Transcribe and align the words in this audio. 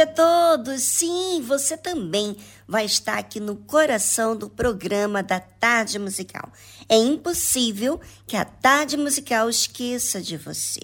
A 0.00 0.06
todos! 0.06 0.82
Sim, 0.82 1.42
você 1.46 1.76
também 1.76 2.36
vai 2.66 2.86
estar 2.86 3.18
aqui 3.18 3.38
no 3.38 3.56
coração 3.56 4.34
do 4.34 4.48
programa 4.48 5.22
da 5.22 5.38
Tarde 5.38 5.98
Musical. 5.98 6.50
É 6.88 6.96
impossível 6.96 8.00
que 8.26 8.36
a 8.36 8.44
Tarde 8.44 8.96
Musical 8.96 9.50
esqueça 9.50 10.20
de 10.20 10.36
você. 10.36 10.80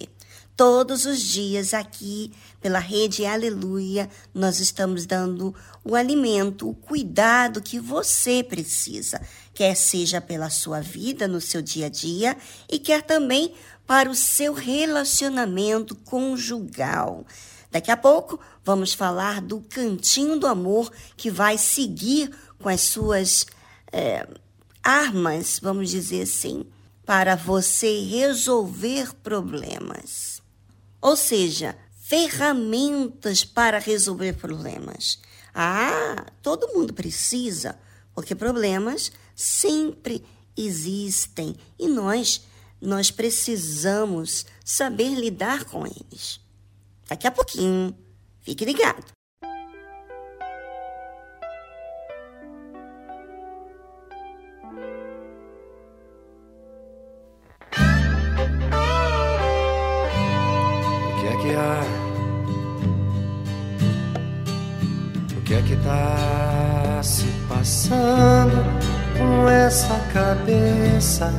Todos 0.55 1.07
os 1.07 1.21
dias 1.21 1.73
aqui 1.73 2.33
pela 2.61 2.79
rede 2.79 3.25
Aleluia, 3.25 4.09
nós 4.35 4.61
estamos 4.61 5.07
dando 5.07 5.55
o 5.85 5.95
alimento, 5.95 6.69
o 6.69 6.75
cuidado 6.75 7.63
que 7.63 7.79
você 7.79 8.43
precisa, 8.43 9.21
quer 9.55 9.75
seja 9.77 10.21
pela 10.21 10.51
sua 10.51 10.81
vida 10.81 11.27
no 11.27 11.41
seu 11.41 11.63
dia 11.63 11.87
a 11.87 11.91
dia 11.91 12.37
e 12.71 12.79
quer 12.79 13.03
também 13.03 13.55
para 13.87 14.11
o 14.11 14.15
seu 14.15 14.53
relacionamento 14.53 15.95
conjugal. 15.95 17.25
Daqui 17.71 17.91
a 17.91 17.97
pouco 17.97 18.41
vamos 18.67 18.93
falar 18.93 19.41
do 19.41 19.61
cantinho 19.61 20.41
do 20.41 20.47
amor 20.49 20.93
que 21.17 21.31
vai 21.31 21.57
seguir 21.57 22.37
com 22.59 22.69
as 22.69 22.81
suas 22.81 23.47
é, 23.93 24.27
armas, 24.83 25.61
vamos 25.63 25.89
dizer 25.89 26.23
assim, 26.23 26.67
para 27.05 27.37
você 27.37 28.01
resolver 28.01 29.15
problemas. 29.23 30.43
Ou 31.01 31.17
seja, 31.17 31.79
ferramentas 32.01 33.45
para 33.45 33.79
resolver 33.79 34.33
problemas. 34.33 35.21
Ah, 35.55 36.27
todo 36.43 36.75
mundo 36.75 36.93
precisa, 36.93 37.79
porque 38.13 38.35
problemas 38.35 39.13
sempre 39.37 40.25
existem 40.57 41.55
e 41.79 41.87
nós 41.87 42.45
nós 42.79 43.11
precisamos 43.11 44.45
saber 44.65 45.15
lidar 45.15 45.65
com 45.65 45.87
eles. 45.87 46.41
Daqui 47.09 47.27
a 47.27 47.31
pouquinho, 47.31 47.97
fique 48.47 48.65
ligado. 48.65 49.03
O 61.03 61.21
que 61.21 61.27
é 61.27 61.37
que 61.43 61.55
há? 61.57 61.83
O 65.37 65.41
que 65.43 65.55
é 65.55 65.63
que 65.63 65.77
tá 65.85 67.01
se 67.03 67.27
passando 67.49 68.65
com 69.19 69.49
essa 69.51 69.99
cabeça? 70.13 71.33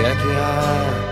é 0.00 0.14
que 0.14 0.32
há? 0.36 1.07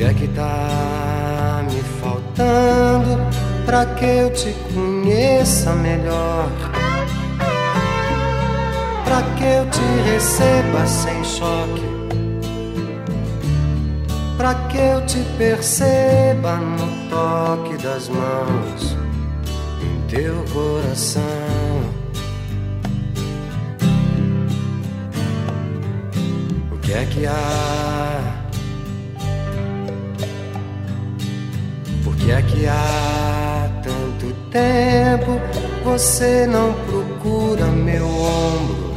Que 0.00 0.04
é 0.04 0.14
que 0.14 0.28
tá 0.28 1.62
me 1.70 1.82
faltando 2.00 3.20
pra 3.66 3.84
que 3.84 4.06
eu 4.06 4.32
te 4.32 4.50
conheça 4.72 5.72
melhor? 5.74 6.48
Pra 9.04 9.20
que 9.36 9.44
eu 9.44 9.68
te 9.68 10.10
receba 10.10 10.86
sem 10.86 11.22
choque? 11.22 11.84
Pra 14.38 14.54
que 14.70 14.78
eu 14.78 15.04
te 15.04 15.18
perceba 15.36 16.56
no 16.56 17.10
toque 17.10 17.76
das 17.82 18.08
mãos 18.08 18.96
em 19.82 20.08
teu 20.08 20.42
coração? 20.50 21.20
que 26.80 26.92
é 26.94 27.04
que 27.04 27.26
há? 27.26 28.39
É 32.30 32.42
que 32.42 32.66
há 32.66 33.68
tanto 33.82 34.34
tempo 34.50 35.40
você 35.84 36.46
não 36.46 36.72
procura 36.72 37.66
meu 37.66 38.06
ombro? 38.06 38.94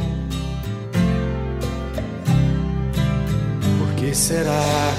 Por 3.78 3.94
que 3.96 4.14
será? 4.14 4.92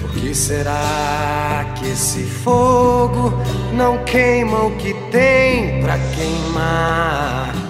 Por 0.00 0.10
que 0.12 0.34
será 0.34 1.74
que 1.76 1.86
esse 1.88 2.24
fogo 2.24 3.32
não 3.72 3.98
queima 4.04 4.64
o 4.64 4.76
que 4.76 4.94
tem 5.10 5.82
pra 5.82 5.98
queimar? 6.14 7.66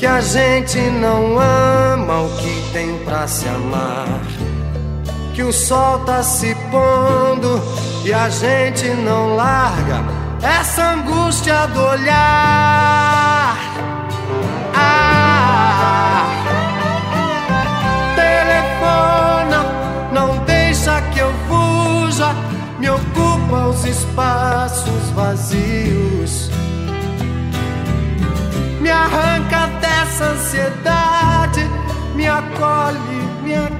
que 0.00 0.06
a 0.06 0.18
gente 0.22 0.78
não 0.78 1.38
ama 1.38 2.22
o 2.22 2.36
que 2.38 2.72
tem 2.72 2.96
pra 3.04 3.28
se 3.28 3.46
amar. 3.46 4.29
Que 5.40 5.44
o 5.44 5.52
sol 5.54 6.00
tá 6.00 6.22
se 6.22 6.54
pondo 6.70 7.62
e 8.04 8.12
a 8.12 8.28
gente 8.28 8.86
não 8.88 9.36
larga 9.36 10.04
essa 10.42 10.90
angústia 10.90 11.66
do 11.68 11.82
olhar. 11.82 13.56
Ah, 14.74 16.26
telefona, 18.14 19.64
não 20.12 20.44
deixa 20.44 21.00
que 21.10 21.20
eu 21.20 21.32
fuja, 21.48 22.34
me 22.78 22.90
ocupa 22.90 23.68
os 23.68 23.82
espaços 23.86 25.08
vazios 25.14 26.50
me 28.78 28.90
arranca 28.90 29.68
dessa 29.80 30.24
ansiedade, 30.24 31.66
me 32.14 32.26
acolhe, 32.26 32.98
me 33.42 33.54
acalma 33.54 33.79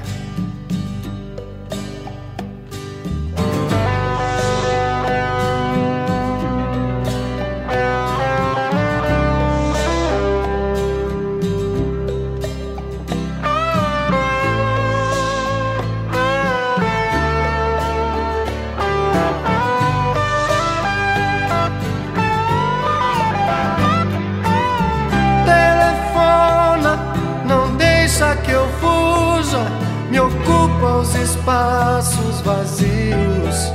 Espaços 31.41 32.41
vazios. 32.41 33.73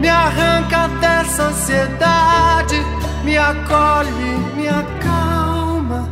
Me 0.00 0.08
arranca 0.08 0.88
dessa 1.00 1.44
ansiedade, 1.44 2.76
me 3.24 3.36
acolhe, 3.36 4.12
me 4.56 4.68
acalma 4.68 6.08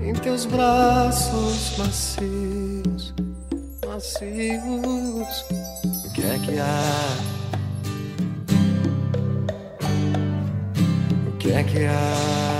em 0.00 0.14
teus 0.14 0.46
braços 0.46 1.76
macios, 1.78 3.14
macios. 3.84 5.44
O 6.04 6.12
que 6.12 6.22
é 6.22 6.38
que 6.38 6.58
há? 6.58 7.16
O 11.26 11.36
que 11.38 11.52
é 11.52 11.64
que 11.64 11.84
há? 11.86 12.55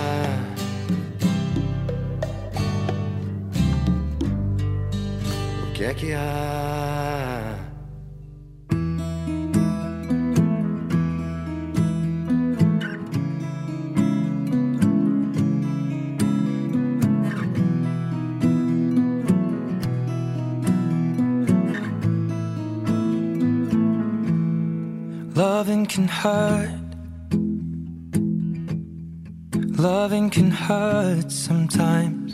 É 5.85 5.93
que 5.93 6.13
há? 6.15 7.55
Loving 25.35 25.85
can 25.85 26.09
hurt. 26.09 26.71
Loving 29.79 30.31
can 30.31 30.51
hurt 30.51 31.31
sometimes 31.31 32.26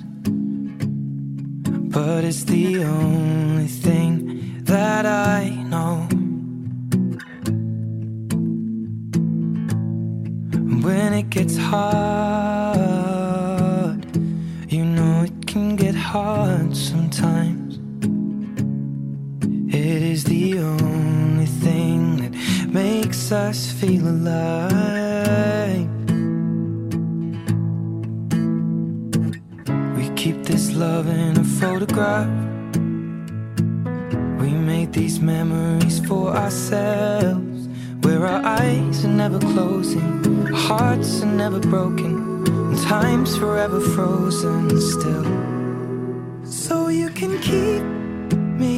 but 1.92 2.24
it's 2.24 2.44
the 2.44 2.82
only 2.84 3.66
thing 3.66 4.64
that 4.64 5.04
I 5.04 5.50
know. 5.72 6.08
When 10.86 11.12
it 11.12 11.28
gets 11.28 11.58
hard, 11.58 12.80
you 14.72 14.86
know 14.86 15.24
it 15.24 15.46
can 15.46 15.76
get 15.76 15.94
hard 15.94 16.74
sometimes. 16.74 17.78
It 19.74 20.02
is 20.14 20.24
the 20.24 20.60
only 20.60 21.46
thing 21.46 22.16
that 22.22 22.32
makes 22.68 23.32
us 23.32 23.70
feel 23.70 24.08
alive. 24.08 25.90
We 29.96 30.08
keep 30.16 30.42
this 30.44 30.72
love 30.72 31.06
in 31.06 31.41
photograph. 31.62 32.26
We 34.40 34.50
made 34.50 34.92
these 34.92 35.20
memories 35.20 36.04
for 36.08 36.30
ourselves. 36.30 37.68
Where 38.00 38.26
our 38.26 38.44
eyes 38.44 39.04
are 39.04 39.16
never 39.24 39.38
closing, 39.38 40.10
our 40.48 40.52
hearts 40.52 41.22
are 41.22 41.34
never 41.44 41.60
broken, 41.60 42.44
and 42.48 42.78
time's 42.80 43.36
forever 43.36 43.80
frozen 43.80 44.70
still. 44.92 45.24
So 46.44 46.88
you 46.88 47.10
can 47.10 47.38
keep 47.40 47.84
me 48.62 48.76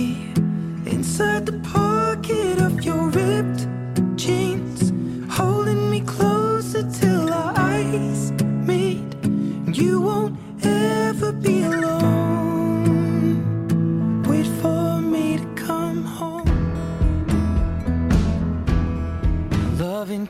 inside 0.85 1.47
the 1.47 1.59
pocket 1.61 2.59
of 2.61 2.85
your 2.85 3.09
ripped 3.09 3.67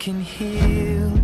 can 0.05 0.21
heal. 0.21 1.24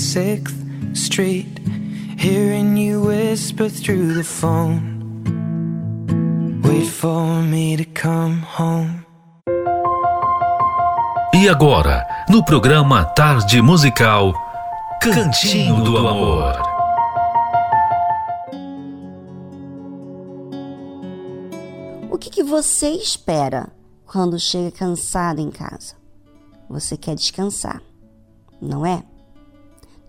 6th 0.00 0.96
Street, 0.96 1.60
hearing 2.18 2.76
you 2.76 3.02
whisper 3.02 3.68
through 3.68 4.14
the 4.14 4.24
phone. 4.24 4.98
Wait 6.64 6.86
for 6.86 7.42
me 7.42 7.76
to 7.76 7.84
come 7.84 8.40
home. 8.40 9.04
E 11.34 11.48
agora, 11.48 12.06
no 12.30 12.42
programa 12.42 13.04
Tarde 13.04 13.60
Musical, 13.60 14.32
Cantinho 15.02 15.84
do 15.84 15.98
Amor. 15.98 16.62
O 22.10 22.18
que, 22.18 22.30
que 22.30 22.42
você 22.42 22.90
espera 22.90 23.68
quando 24.06 24.38
chega 24.38 24.70
cansado 24.70 25.40
em 25.40 25.50
casa? 25.50 25.94
Você 26.68 26.96
quer 26.96 27.14
descansar, 27.14 27.82
não 28.60 28.84
é? 28.84 29.09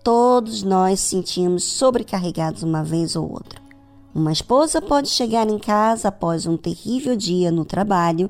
Todos 0.02 0.64
nós 0.64 0.98
sentimos 0.98 1.62
sobrecarregados 1.62 2.64
uma 2.64 2.82
vez 2.82 3.14
ou 3.14 3.30
outra. 3.30 3.62
Uma 4.12 4.32
esposa 4.32 4.82
pode 4.82 5.08
chegar 5.08 5.48
em 5.48 5.60
casa 5.60 6.08
após 6.08 6.44
um 6.44 6.56
terrível 6.56 7.14
dia 7.14 7.52
no 7.52 7.64
trabalho 7.64 8.28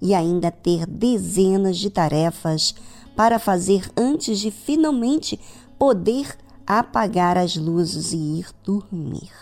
e 0.00 0.14
ainda 0.14 0.50
ter 0.50 0.84
dezenas 0.86 1.78
de 1.78 1.88
tarefas 1.88 2.74
para 3.16 3.38
fazer 3.38 3.90
antes 3.96 4.38
de 4.38 4.50
finalmente 4.50 5.40
poder 5.78 6.36
apagar 6.66 7.38
as 7.38 7.56
luzes 7.56 8.12
e 8.12 8.40
ir 8.40 8.48
dormir. 8.62 9.32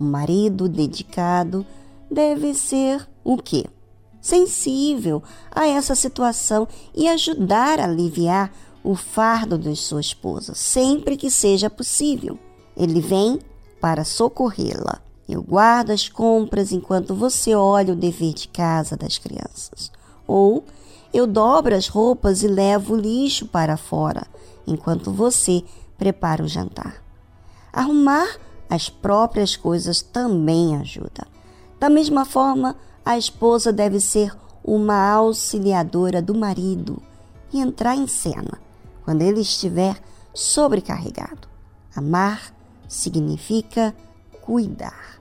Um 0.00 0.10
marido 0.10 0.68
dedicado 0.68 1.64
deve 2.10 2.52
ser 2.52 3.08
o 3.22 3.36
quê? 3.36 3.66
Sensível 4.20 5.22
a 5.52 5.68
essa 5.68 5.94
situação 5.94 6.66
e 6.92 7.08
ajudar 7.08 7.78
a 7.78 7.84
aliviar 7.84 8.52
o 8.82 8.94
fardo 8.94 9.56
de 9.56 9.76
sua 9.76 10.00
esposa, 10.00 10.54
sempre 10.54 11.16
que 11.16 11.30
seja 11.30 11.70
possível. 11.70 12.38
Ele 12.76 13.00
vem 13.00 13.38
para 13.80 14.04
socorrê-la. 14.04 15.00
Eu 15.28 15.42
guardo 15.42 15.90
as 15.90 16.08
compras 16.08 16.72
enquanto 16.72 17.14
você 17.14 17.54
olha 17.54 17.92
o 17.92 17.96
dever 17.96 18.34
de 18.34 18.48
casa 18.48 18.96
das 18.96 19.18
crianças. 19.18 19.90
Ou 20.26 20.64
eu 21.12 21.26
dobro 21.26 21.74
as 21.74 21.86
roupas 21.86 22.42
e 22.42 22.48
levo 22.48 22.94
o 22.94 22.96
lixo 22.96 23.46
para 23.46 23.76
fora 23.76 24.26
enquanto 24.66 25.12
você 25.12 25.62
prepara 25.96 26.42
o 26.42 26.48
jantar. 26.48 27.02
Arrumar 27.72 28.36
as 28.68 28.88
próprias 28.88 29.56
coisas 29.56 30.02
também 30.02 30.76
ajuda. 30.76 31.26
Da 31.78 31.88
mesma 31.88 32.24
forma, 32.24 32.76
a 33.04 33.18
esposa 33.18 33.72
deve 33.72 34.00
ser 34.00 34.34
uma 34.64 35.10
auxiliadora 35.12 36.22
do 36.22 36.34
marido 36.34 37.00
e 37.52 37.60
entrar 37.60 37.96
em 37.96 38.06
cena 38.06 38.58
quando 39.04 39.22
ele 39.22 39.40
estiver 39.40 40.00
sobrecarregado. 40.34 41.48
Amar 41.94 42.54
significa 42.88 43.94
cuidar. 44.40 45.20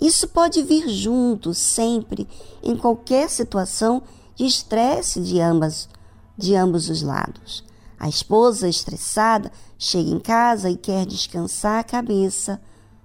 Isso 0.00 0.28
pode 0.28 0.62
vir 0.62 0.88
junto 0.88 1.52
sempre 1.52 2.28
em 2.62 2.76
qualquer 2.76 3.28
situação 3.28 4.02
de 4.36 4.44
estresse 4.46 5.20
de 5.20 5.40
ambas 5.40 5.88
de 6.36 6.54
ambos 6.54 6.88
os 6.88 7.02
lados. 7.02 7.64
A 7.98 8.08
esposa 8.08 8.68
estressada 8.68 9.50
chega 9.76 10.08
em 10.08 10.20
casa 10.20 10.70
e 10.70 10.76
quer 10.76 11.04
descansar 11.04 11.80
a 11.80 11.84
cabeça. 11.84 12.60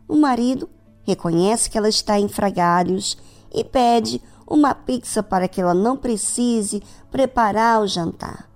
O 0.08 0.16
marido 0.16 0.70
reconhece 1.04 1.68
que 1.68 1.78
ela 1.78 1.90
está 1.90 2.20
em 2.20 2.28
fragalhos 2.28 3.18
e 3.52 3.64
pede 3.64 4.22
uma 4.46 4.76
pizza 4.76 5.24
para 5.24 5.48
que 5.48 5.60
ela 5.60 5.74
não 5.74 5.98
precise 5.98 6.84
preparar 7.10 7.82
o 7.82 7.88
jantar. 7.88 8.48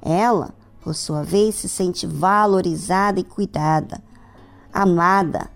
Ela, 0.00 0.54
por 0.82 0.94
sua 0.94 1.22
vez, 1.22 1.56
se 1.56 1.68
sente 1.68 2.06
valorizada 2.06 3.20
e 3.20 3.24
cuidada, 3.24 4.02
amada. 4.72 5.50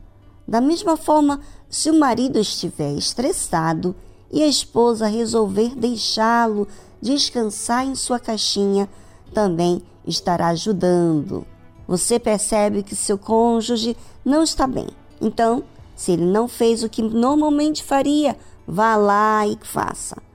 Da 0.46 0.60
mesma 0.60 0.96
forma, 0.96 1.40
se 1.68 1.90
o 1.90 1.98
marido 1.98 2.38
estiver 2.38 2.92
estressado 2.92 3.94
e 4.30 4.42
a 4.42 4.46
esposa 4.46 5.06
resolver 5.06 5.74
deixá-lo 5.74 6.68
descansar 7.00 7.84
em 7.84 7.94
sua 7.94 8.18
caixinha, 8.18 8.88
também 9.34 9.82
estará 10.06 10.48
ajudando. 10.48 11.46
Você 11.86 12.18
percebe 12.18 12.82
que 12.82 12.96
seu 12.96 13.18
cônjuge 13.18 13.96
não 14.24 14.42
está 14.42 14.66
bem. 14.66 14.88
Então, 15.20 15.62
se 15.94 16.12
ele 16.12 16.24
não 16.24 16.46
fez 16.48 16.82
o 16.82 16.88
que 16.88 17.02
normalmente 17.02 17.82
faria, 17.82 18.36
vá 18.66 18.96
lá 18.96 19.46
e 19.46 19.58
faça. 19.62 20.25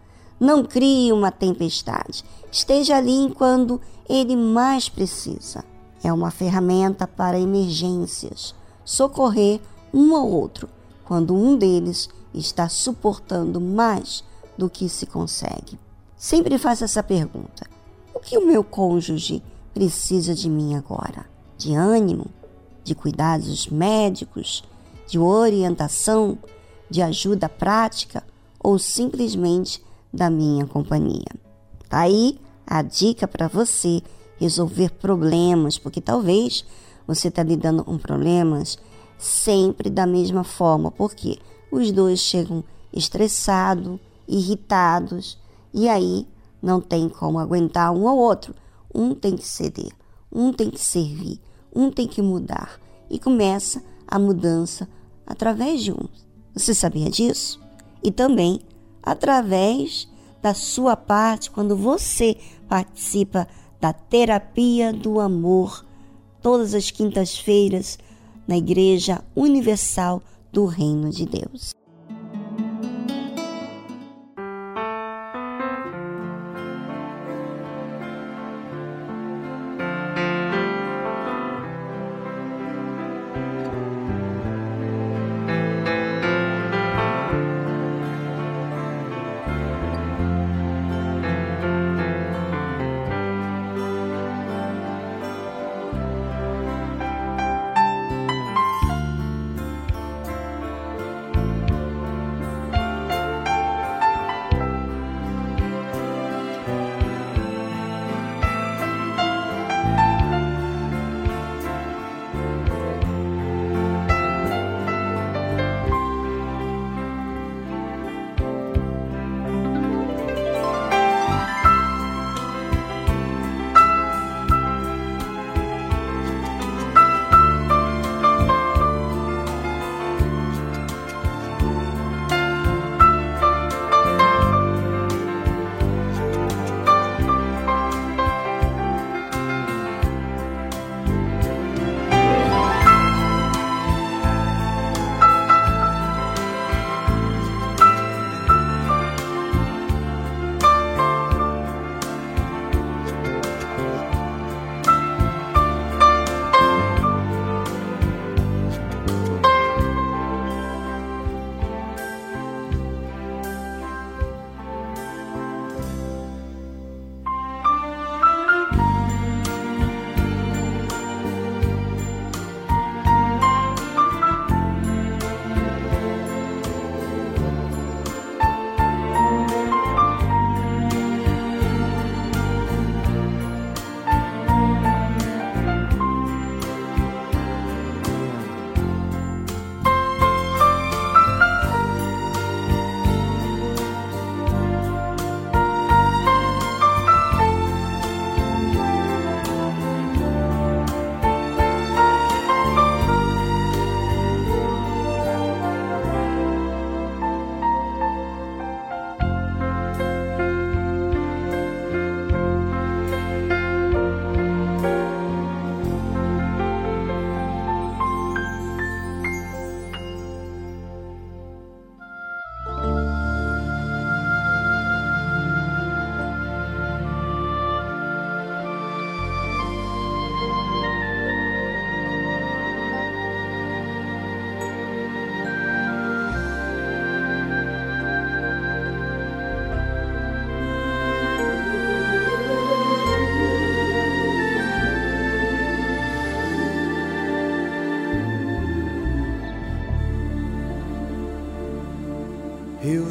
Não 0.41 0.63
crie 0.63 1.13
uma 1.13 1.31
tempestade. 1.31 2.25
Esteja 2.51 2.97
ali 2.97 3.31
quando 3.37 3.79
ele 4.09 4.35
mais 4.35 4.89
precisa. 4.89 5.63
É 6.03 6.11
uma 6.11 6.31
ferramenta 6.31 7.07
para 7.07 7.39
emergências. 7.39 8.55
Socorrer 8.83 9.61
um 9.93 10.15
ao 10.15 10.27
outro 10.27 10.67
quando 11.05 11.35
um 11.35 11.55
deles 11.55 12.09
está 12.33 12.67
suportando 12.67 13.61
mais 13.61 14.23
do 14.57 14.67
que 14.67 14.89
se 14.89 15.05
consegue. 15.05 15.77
Sempre 16.17 16.57
faça 16.57 16.85
essa 16.85 17.03
pergunta: 17.03 17.69
o 18.11 18.19
que 18.19 18.35
o 18.35 18.47
meu 18.47 18.63
cônjuge 18.63 19.43
precisa 19.75 20.33
de 20.33 20.49
mim 20.49 20.73
agora? 20.73 21.23
De 21.55 21.75
ânimo? 21.75 22.25
De 22.83 22.95
cuidados 22.95 23.67
médicos? 23.67 24.63
De 25.07 25.19
orientação? 25.19 26.39
De 26.89 26.99
ajuda 26.99 27.47
prática? 27.47 28.23
Ou 28.59 28.79
simplesmente 28.79 29.83
da 30.13 30.29
minha 30.29 30.65
companhia? 30.65 31.27
Tá 31.89 32.01
aí 32.01 32.39
a 32.65 32.81
dica 32.81 33.27
para 33.27 33.47
você 33.47 34.01
resolver 34.37 34.91
problemas, 34.91 35.77
porque 35.77 36.01
talvez 36.01 36.65
você 37.07 37.27
está 37.27 37.43
lidando 37.43 37.83
com 37.83 37.97
problemas 37.97 38.77
sempre 39.17 39.89
da 39.89 40.07
mesma 40.07 40.43
forma, 40.43 40.91
porque 40.91 41.37
os 41.71 41.91
dois 41.91 42.19
chegam 42.19 42.63
estressados, 42.91 43.99
irritados 44.27 45.37
e 45.73 45.87
aí 45.87 46.27
não 46.61 46.81
tem 46.81 47.09
como 47.09 47.39
aguentar 47.39 47.91
um 47.91 48.07
ao 48.07 48.17
outro. 48.17 48.53
Um 48.93 49.15
tem 49.15 49.35
que 49.35 49.47
ceder, 49.47 49.91
um 50.31 50.51
tem 50.51 50.69
que 50.69 50.79
servir, 50.79 51.39
um 51.73 51.89
tem 51.89 52.07
que 52.07 52.21
mudar. 52.21 52.79
E 53.09 53.17
começa 53.17 53.81
a 54.07 54.19
mudança 54.19 54.87
através 55.25 55.81
de 55.83 55.91
um. 55.91 56.07
Você 56.53 56.73
sabia 56.73 57.09
disso? 57.09 57.59
E 58.03 58.11
também 58.11 58.59
através 59.03 60.07
da 60.41 60.53
sua 60.53 60.95
parte 60.95 61.51
quando 61.51 61.75
você 61.75 62.37
participa 62.67 63.47
da 63.79 63.93
terapia 63.93 64.93
do 64.93 65.19
amor 65.19 65.85
todas 66.41 66.73
as 66.73 66.89
quintas-feiras 66.89 67.97
na 68.47 68.57
Igreja 68.57 69.23
Universal 69.35 70.21
do 70.51 70.65
Reino 70.65 71.09
de 71.09 71.25
Deus. 71.25 71.80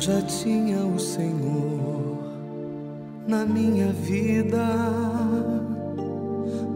Já 0.00 0.22
tinha 0.22 0.78
o 0.78 0.98
Senhor 0.98 2.16
na 3.28 3.44
minha 3.44 3.92
vida, 3.92 4.64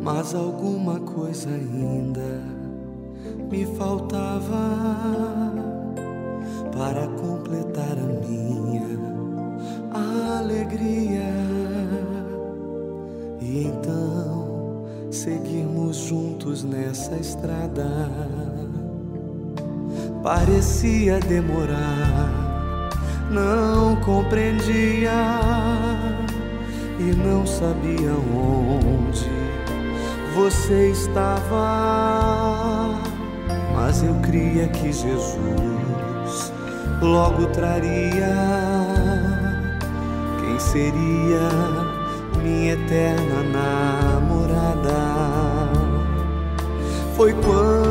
mas 0.02 0.34
alguma 0.34 1.00
coisa 1.00 1.48
ainda 1.48 2.42
me 3.50 3.64
faltava. 3.78 4.84
para 6.76 7.06
completar 7.06 7.96
a 7.96 8.26
minha 8.26 8.82
alegria 10.38 11.32
e 13.40 13.68
então 13.68 14.84
seguirmos 15.10 15.96
juntos 15.96 16.64
nessa 16.64 17.14
estrada. 17.16 18.10
Parecia 20.22 21.20
demorar, 21.20 21.93
compreendia 24.24 25.12
e 26.98 27.14
não 27.14 27.46
sabia 27.46 28.12
onde 28.34 29.28
você 30.34 30.90
estava. 30.90 31.60
Mas 33.74 34.02
eu 34.02 34.14
cria 34.22 34.66
que 34.68 34.92
Jesus 34.92 36.52
logo 37.02 37.46
traria 37.48 38.34
quem 40.40 40.58
seria 40.58 41.50
minha 42.42 42.72
eterna 42.72 43.42
namorada. 44.22 44.94
Foi 47.14 47.34
quando 47.34 47.83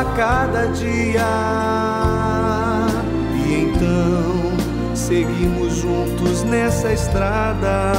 a 0.00 0.04
cada 0.16 0.66
dia. 0.68 1.30
E 3.34 3.64
então 3.64 4.96
seguimos 4.96 5.74
juntos 5.76 6.42
nessa 6.44 6.92
estrada. 6.92 7.92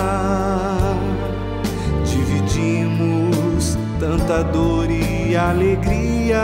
Dividimos 2.04 3.78
tanta 4.00 4.44
dor 4.44 4.90
e 4.90 5.36
alegria. 5.36 6.42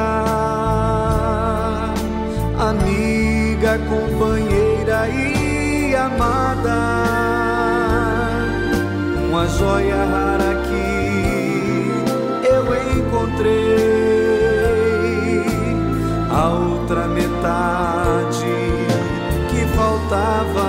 Amiga, 2.60 3.80
companheira 3.90 5.08
e 5.10 5.96
amada. 5.96 6.78
Uma 9.28 9.48
joia 9.48 9.96
rara 9.96 10.56
que 10.68 12.48
eu 12.48 12.64
encontrei. 13.00 13.97
Que 20.10 20.67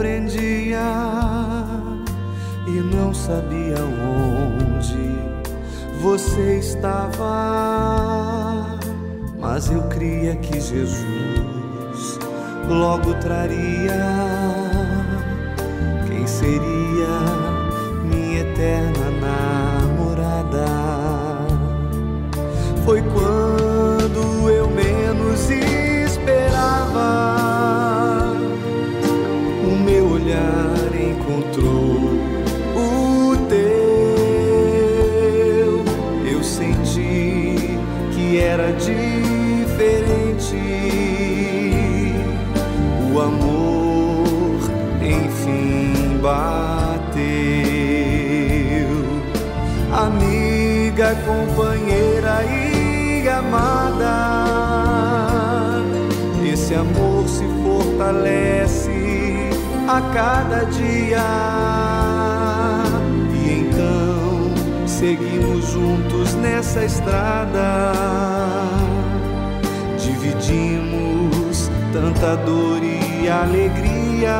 compreendia 0.00 0.80
e 2.66 2.70
não 2.70 3.12
sabia 3.12 3.76
onde 3.84 4.96
você 6.00 6.56
estava. 6.58 7.28
Mas 9.38 9.70
eu 9.70 9.82
cria 9.88 10.36
que 10.36 10.58
Jesus 10.58 12.18
logo 12.66 13.12
traria 13.16 14.00
quem 16.08 16.26
seria 16.26 17.20
minha 18.02 18.40
eterna 18.40 19.10
namorada. 19.20 20.64
Foi 22.86 23.02
quando 23.02 23.49
cada 60.14 60.64
dia. 60.66 61.24
E 63.34 63.60
então 63.60 64.86
seguimos 64.86 65.66
juntos 65.72 66.34
nessa 66.34 66.84
estrada. 66.84 67.92
Dividimos 69.98 71.70
tanta 71.92 72.36
dor 72.36 72.82
e 72.82 73.28
alegria. 73.28 74.36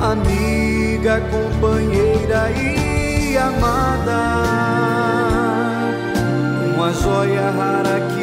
Amiga, 0.00 1.20
companheira 1.30 2.50
e 2.50 3.36
amada. 3.36 4.20
Uma 6.74 6.92
joia 6.92 7.50
rara 7.50 8.00
que 8.14 8.19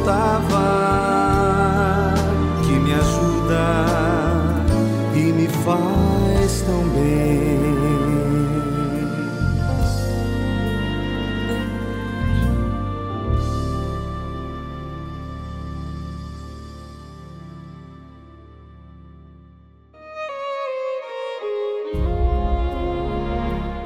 faltava, 0.00 0.64
que 2.62 2.72
me 2.72 2.92
ajuda 2.92 3.84
e 5.14 5.32
me 5.32 5.48
faz 5.48 6.62
tão 6.62 6.82
bem. 6.88 7.60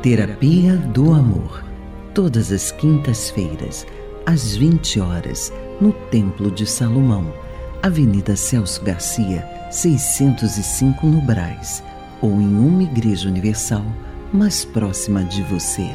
Terapia 0.02 0.76
do 0.76 1.14
Amor. 1.14 1.64
Todas 2.12 2.52
as 2.52 2.70
quintas-feiras, 2.70 3.86
às 4.26 4.54
20 4.54 5.00
horas, 5.00 5.50
no 5.80 5.92
Templo 5.92 6.50
de 6.50 6.66
Salomão, 6.66 7.32
Avenida 7.82 8.36
Celso 8.36 8.82
Garcia, 8.82 9.46
605 9.70 11.06
no 11.06 11.20
Brás, 11.20 11.82
ou 12.20 12.40
em 12.40 12.56
uma 12.56 12.82
igreja 12.82 13.28
universal 13.28 13.84
mais 14.32 14.64
próxima 14.64 15.22
de 15.24 15.42
você. 15.42 15.90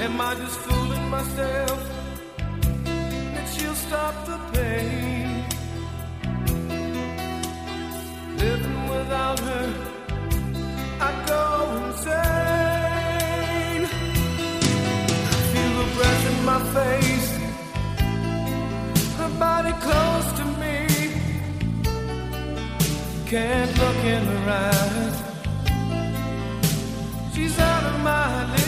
Am 0.00 0.20
I 0.20 0.34
just 0.36 0.60
fooling 0.60 1.08
myself 1.10 1.90
that 3.34 3.48
she'll 3.52 3.74
stop 3.74 4.14
the 4.26 4.38
pain? 4.52 5.44
Living 8.36 8.88
without 8.88 9.40
her, 9.40 9.74
I 11.00 11.10
go 11.26 11.84
insane. 11.84 13.88
I 15.32 15.34
feel 15.50 15.72
the 15.80 15.86
breath 15.96 16.24
in 16.30 16.38
my 16.44 16.60
face, 16.76 17.30
her 19.18 19.30
body 19.40 19.72
close 19.86 20.28
to 20.38 20.44
me. 20.62 20.76
Can't 23.26 23.72
look 23.82 24.00
in 24.04 24.22
her 24.32 24.44
eyes. 24.68 25.16
She's 27.34 27.58
out 27.58 27.82
of 27.82 27.96
my 28.04 28.54
league. 28.54 28.67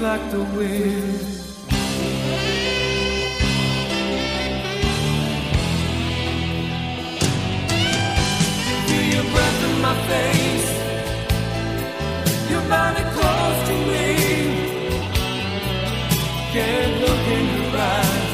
like 0.00 0.30
the 0.30 0.40
wind. 0.40 1.20
Feel 8.86 9.06
your 9.14 9.26
breath 9.32 9.64
in 9.64 9.80
my 9.82 9.94
face. 10.08 10.70
Close 13.12 13.68
to 13.68 13.74
me. 13.90 14.06
Can't 16.52 16.94
look 17.02 17.24
in 17.36 17.44
your 17.56 17.70
eyes. 17.76 18.32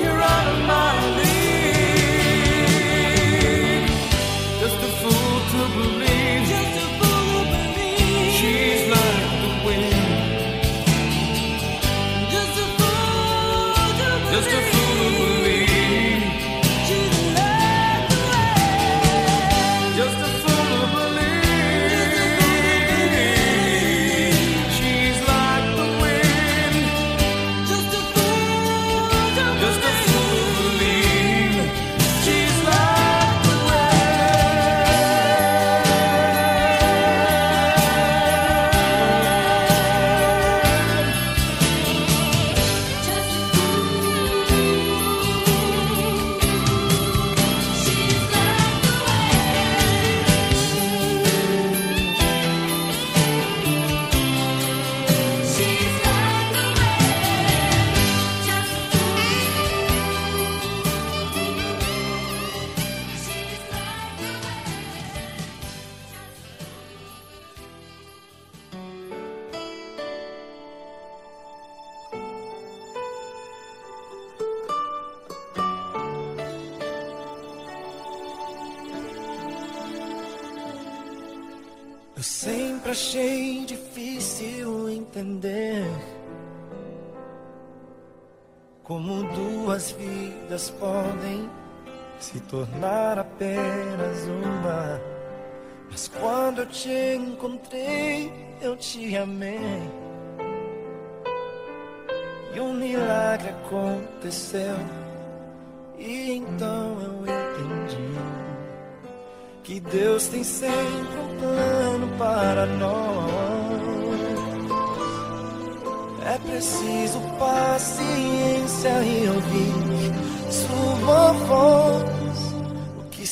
You're 0.00 0.20
out 0.20 0.46
of 0.52 0.58
my 0.66 1.16
league. 1.16 1.27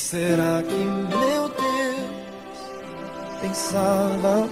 Será 0.09 0.63
que 0.63 0.73
meu 0.73 1.49
Deus 1.49 2.59
pensava 3.41 4.47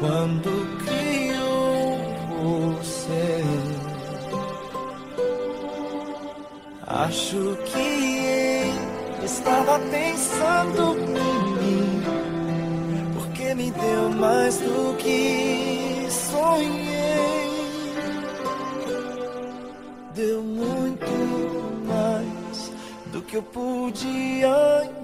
quando 0.00 0.50
criou 0.84 1.96
você? 2.74 3.44
Acho 6.88 7.56
que 7.66 8.72
estava 9.24 9.78
pensando 9.78 10.96
em 10.98 11.52
mim, 11.62 12.02
porque 13.14 13.54
me 13.54 13.70
deu 13.70 14.10
mais 14.10 14.58
do 14.58 14.96
que 14.96 16.08
sonhei. 16.10 16.97
Que 23.28 23.36
eu 23.36 23.42
podia 23.42 24.48
imaginar. 24.84 24.97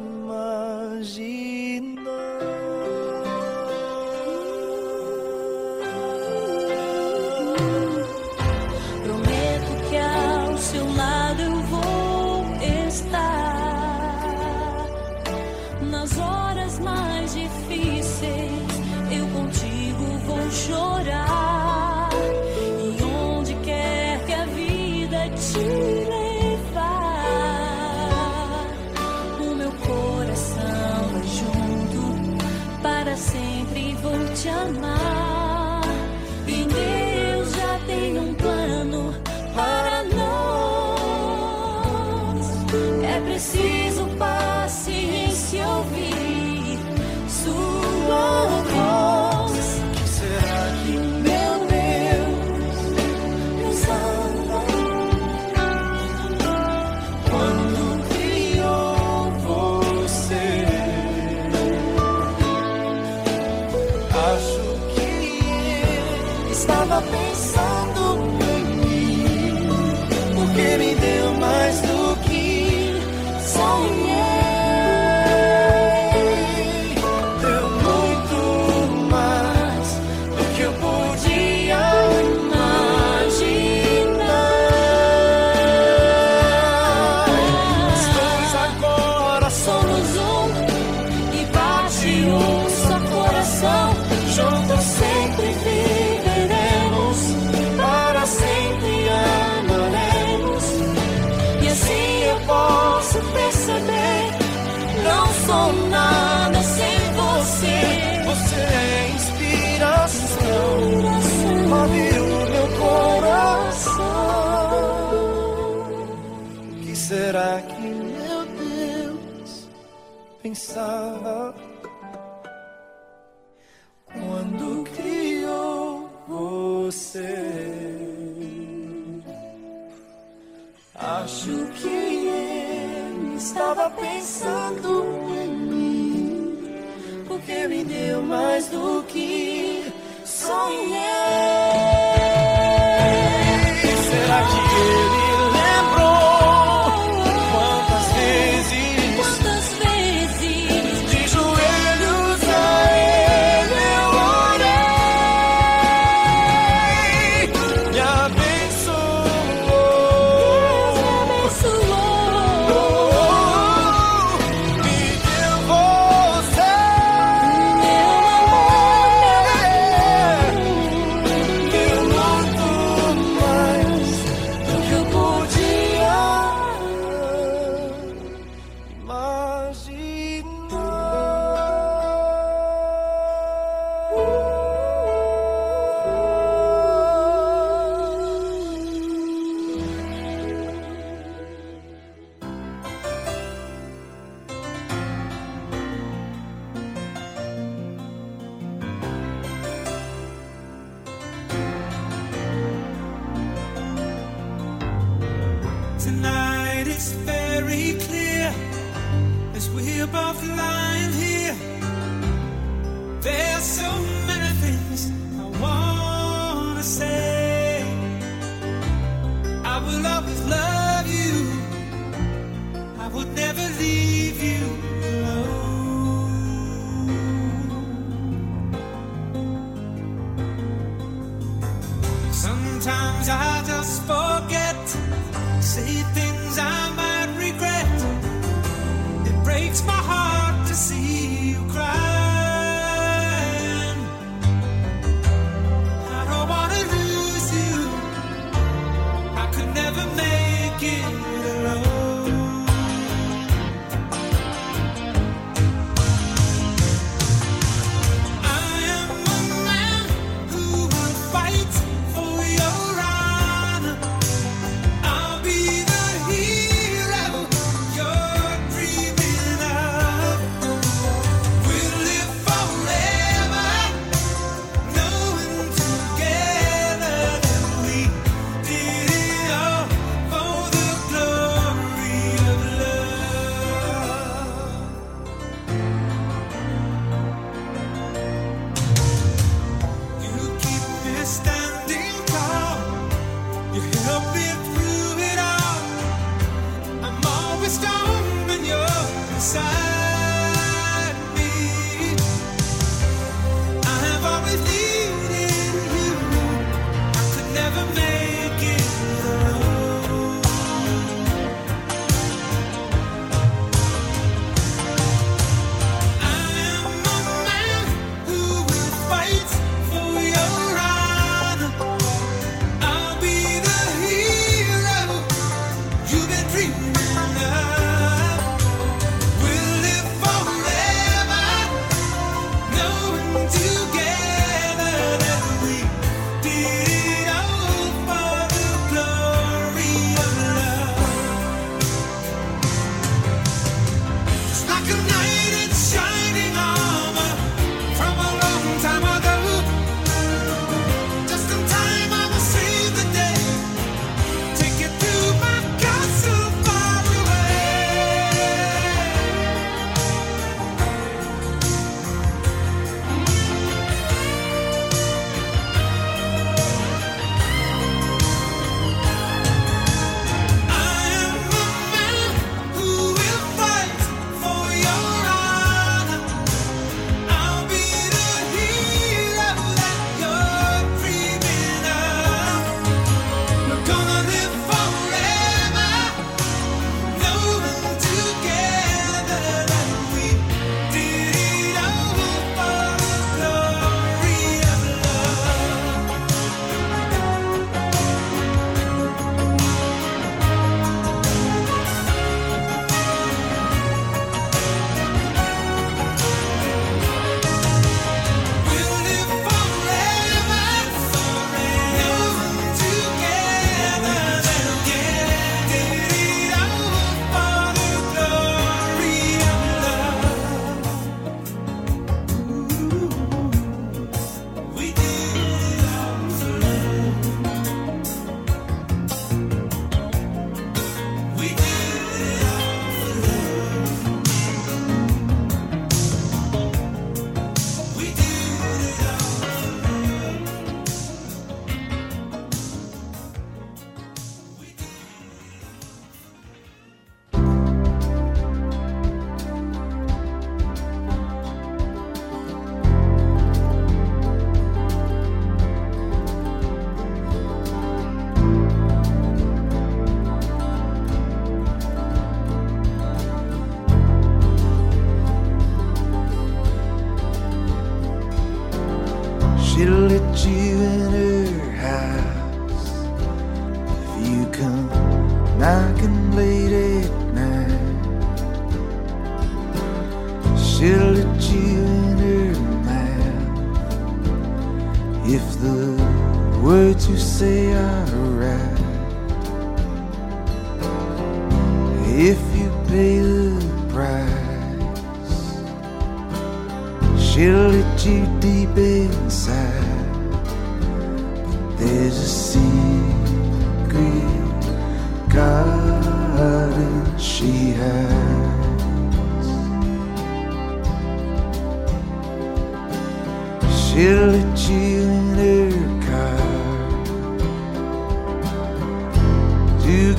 Sonhei. 140.65 141.23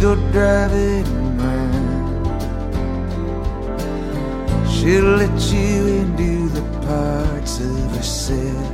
still 0.05 0.31
driving 0.31 1.07
around. 1.39 2.25
She'll 4.69 5.17
let 5.17 5.39
you 5.51 5.87
into 6.01 6.49
the 6.49 6.61
parts 6.85 7.59
of 7.59 7.95
herself 7.95 8.67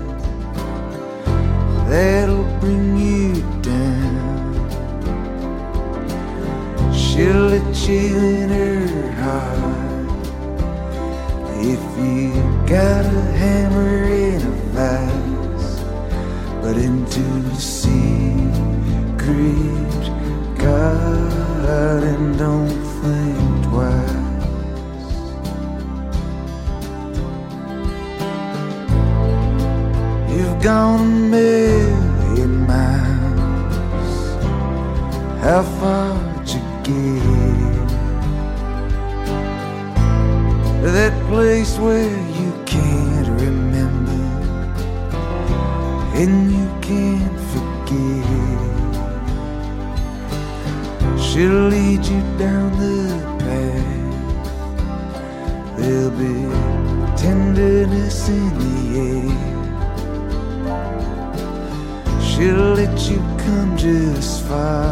that'll 1.88 2.44
bring 2.60 2.98
you 2.98 3.34
down. 3.62 4.52
She'll 6.94 7.46
let 7.56 7.88
you 7.88 8.18
in 8.18 8.50
her 8.50 9.12
heart 9.24 10.10
if 11.74 11.84
you 11.98 12.34
got 12.68 13.06
a 13.06 13.24
hammer 13.42 14.04
in 14.04 14.42
a 14.42 14.56
vice, 14.76 15.80
but 16.62 16.76
into 16.76 17.24
head 21.62 22.04
and 22.04 22.38
don't 22.38 22.70
think 23.02 23.66
twice. 23.68 24.12
You've 30.34 30.62
gone 30.62 31.00
a 31.00 31.30
million 31.38 32.54
miles. 32.68 34.16
How 35.44 35.64
far'd 35.80 36.50
you 36.50 36.62
get? 36.84 37.22
That 40.94 41.14
place 41.30 41.78
where 41.78 42.21
down 52.42 52.72
the 52.80 53.06
path. 53.44 54.02
There'll 55.78 56.10
be 56.10 56.36
tenderness 57.16 58.30
in 58.30 58.50
the 58.62 58.78
air. 59.08 59.30
She'll 62.28 62.74
let 62.74 62.98
you 63.10 63.20
come 63.44 63.72
just 63.78 64.44
fine. 64.46 64.91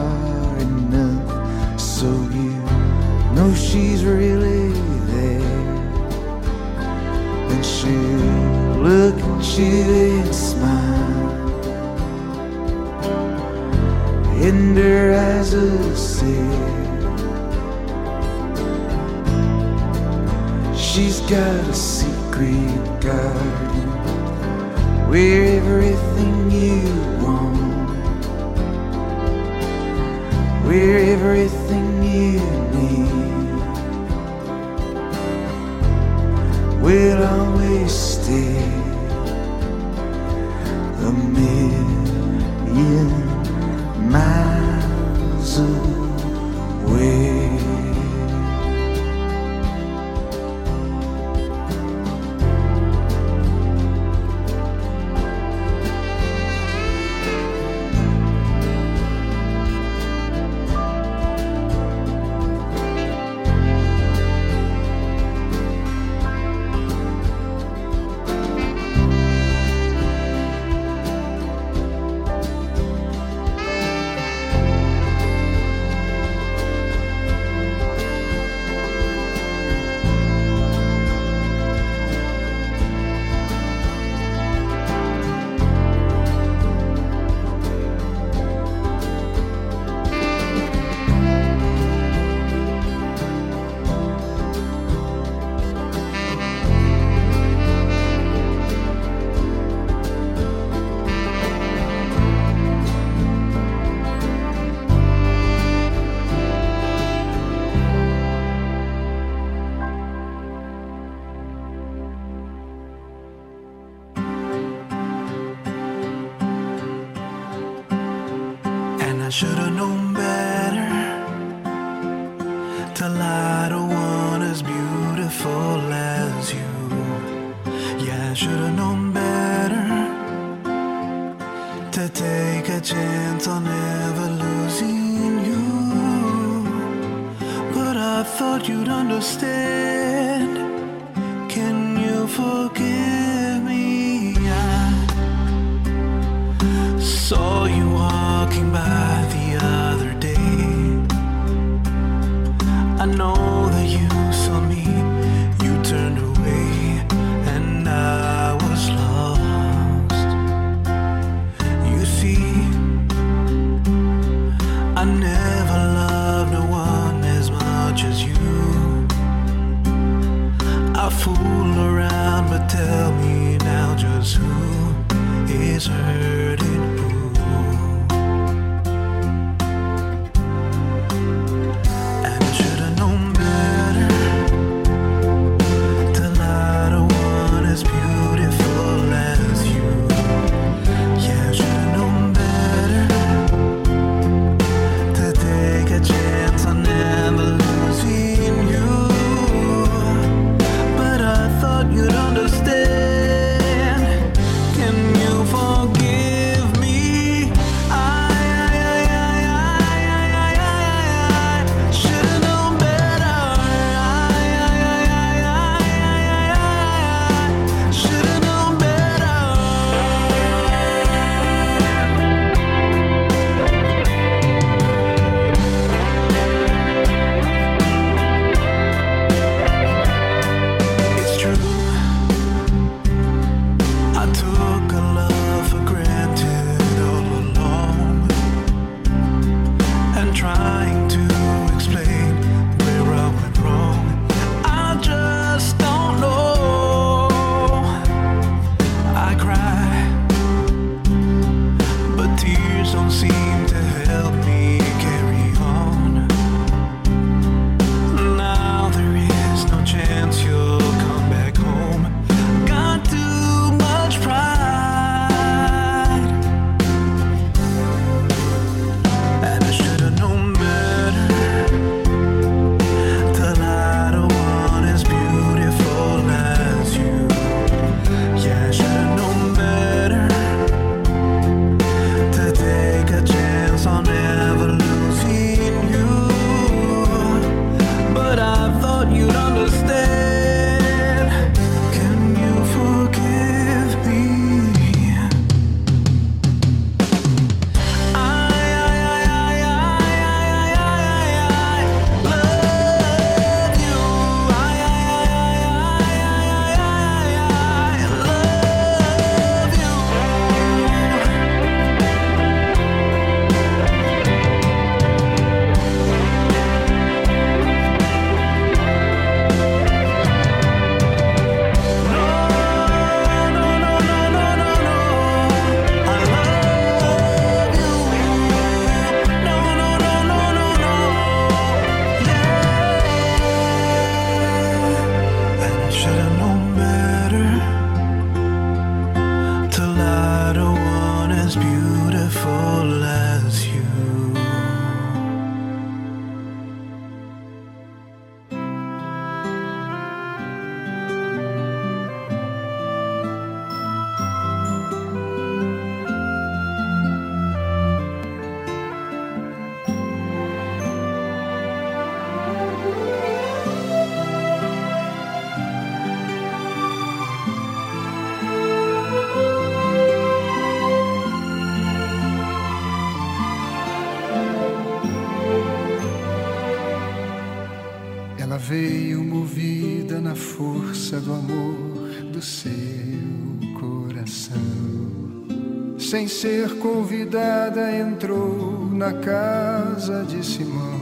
Ser 386.42 386.78
convidada, 386.80 387.92
entrou 387.92 388.88
na 388.94 389.12
casa 389.12 390.24
de 390.24 390.46
Simão. 390.46 391.00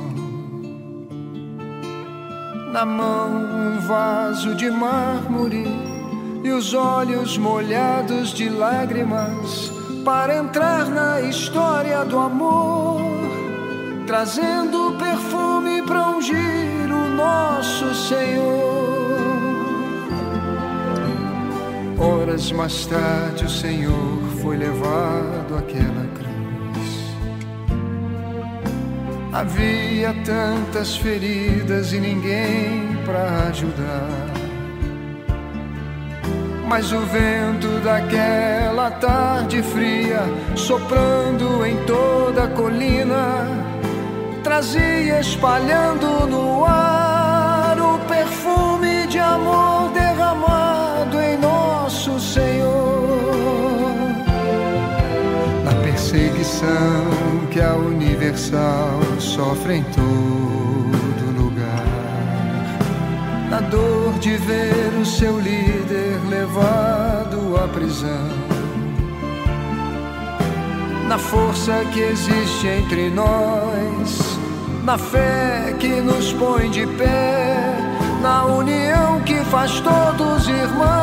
Na 2.71 2.83
mão, 2.83 3.45
um 3.45 3.79
vaso 3.81 4.55
de 4.55 4.71
mármore 4.71 5.67
e 6.43 6.49
os 6.49 6.73
olhos 6.73 7.37
molhados 7.37 8.33
de 8.33 8.49
lágrimas 8.49 9.71
para 10.03 10.37
entrar 10.37 10.89
na 10.89 11.21
história 11.21 12.03
do 12.03 12.17
amor 12.17 12.99
trazendo 14.07 14.95
perfume 14.97 15.83
para 15.83 16.11
ungir 16.11 16.89
o 16.89 17.09
nosso 17.09 17.93
Senhor. 17.93 19.17
Horas 21.99 22.51
mais 22.53 22.85
tarde, 22.85 23.43
o 23.43 23.49
Senhor 23.49 24.16
foi 24.47 24.55
levado 24.55 25.57
àquela 25.57 26.05
cruz. 26.15 26.87
Havia 29.33 30.15
tantas 30.23 30.95
feridas 30.95 31.91
e 31.91 31.99
ninguém 31.99 32.97
para 33.05 33.49
ajudar. 33.49 34.07
Mas 36.65 36.93
o 36.93 37.01
vento 37.01 37.67
daquela 37.83 38.89
tarde 38.91 39.61
fria, 39.61 40.21
soprando 40.55 41.65
em 41.65 41.75
toda 41.83 42.45
a 42.45 42.47
colina, 42.47 43.47
trazia 44.45 45.19
espalhando 45.19 46.25
no 46.25 46.63
ar 46.63 47.77
o 47.81 47.99
perfume 48.07 49.07
de 49.07 49.19
amor 49.19 49.66
perseguição 56.57 57.47
que 57.51 57.61
a 57.61 57.75
Universal 57.75 58.99
sofre 59.19 59.75
em 59.75 59.83
todo 59.83 61.41
lugar, 61.41 61.85
na 63.49 63.61
dor 63.61 64.13
de 64.19 64.37
ver 64.37 64.93
o 64.99 65.05
seu 65.05 65.39
líder 65.39 66.19
levado 66.29 67.57
à 67.63 67.67
prisão 67.67 68.47
na 71.07 71.17
força 71.17 71.85
que 71.93 72.01
existe 72.01 72.67
entre 72.67 73.09
nós, 73.09 74.37
na 74.83 74.97
fé 74.97 75.73
que 75.79 76.01
nos 76.01 76.33
põe 76.33 76.69
de 76.69 76.85
pé, 76.85 77.77
na 78.21 78.43
união 78.43 79.21
que 79.21 79.37
faz 79.45 79.79
todos 79.79 80.49
irmãos. 80.49 80.96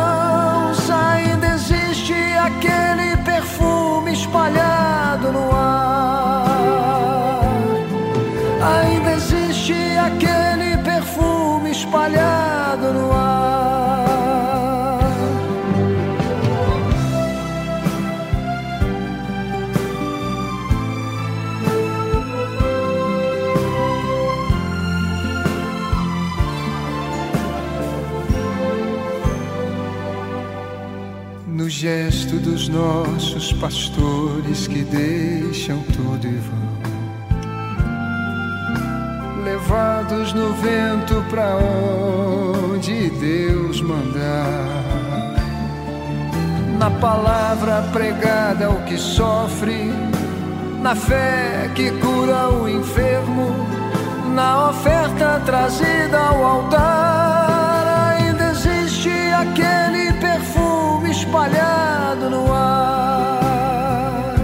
Nossos 32.75 33.53
pastores 33.53 34.67
que 34.67 34.83
deixam 34.83 35.81
tudo 35.95 36.27
e 36.27 36.37
vão, 36.39 36.75
levados 39.45 40.33
no 40.33 40.53
vento 40.55 41.25
para 41.31 41.55
onde 41.57 43.11
Deus 43.11 43.81
mandar. 43.81 45.35
Na 46.77 46.91
palavra 46.91 47.83
pregada 47.93 48.67
ao 48.67 48.81
que 48.81 48.99
sofre, 48.99 49.93
na 50.83 50.97
fé 50.97 51.71
que 51.77 51.93
cura 51.93 52.49
o 52.51 52.69
enfermo, 52.69 53.55
na 54.35 54.71
oferta 54.71 55.41
trazida 55.47 56.19
ao 56.19 56.45
altar, 56.45 58.17
ainda 58.19 58.51
existe 58.51 59.11
aquele 59.33 60.13
perfume 60.15 61.13
espalhado 61.13 61.94
no 62.31 62.53
ar. 62.53 64.35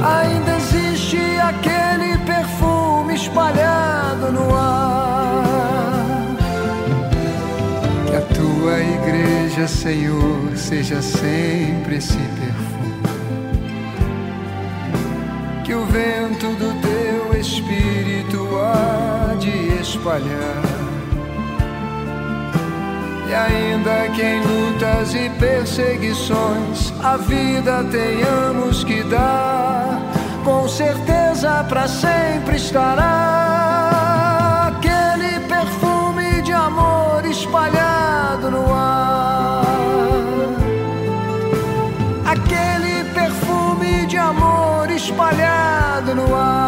Ainda 0.00 0.56
existe 0.56 1.18
aquele 1.40 2.18
perfume 2.18 3.14
espalhado 3.14 4.32
no 4.32 4.54
ar. 4.54 6.36
Que 8.06 8.16
a 8.16 8.20
tua 8.20 8.78
igreja, 8.80 9.66
Senhor, 9.66 10.56
seja 10.56 11.02
sempre 11.02 11.96
esse 11.96 12.16
perfume. 12.16 12.68
Que 15.64 15.74
o 15.74 15.84
vento 15.86 16.46
do 16.56 16.72
teu 16.80 17.40
espírito 17.40 18.48
há 18.62 19.34
de 19.34 19.80
espalhar. 19.80 20.67
E 23.28 23.34
ainda 23.34 24.08
que 24.14 24.22
em 24.22 24.40
lutas 24.40 25.14
e 25.14 25.28
perseguições 25.38 26.94
a 27.04 27.18
vida 27.18 27.84
tenhamos 27.90 28.82
que 28.84 29.02
dar, 29.02 30.00
com 30.42 30.66
certeza 30.66 31.62
para 31.68 31.86
sempre 31.86 32.56
estará 32.56 34.68
aquele 34.68 35.40
perfume 35.40 36.40
de 36.40 36.54
amor 36.54 37.22
espalhado 37.26 38.50
no 38.50 38.72
ar. 38.72 39.62
Aquele 42.24 43.04
perfume 43.12 44.06
de 44.06 44.16
amor 44.16 44.90
espalhado 44.90 46.14
no 46.14 46.34
ar. 46.34 46.67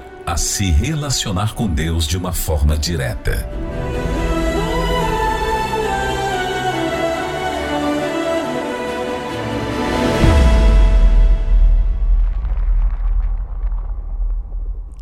a 0.25 0.37
se 0.37 0.69
relacionar 0.69 1.55
com 1.55 1.67
Deus 1.67 2.07
de 2.07 2.17
uma 2.17 2.31
forma 2.31 2.77
direta. 2.77 3.49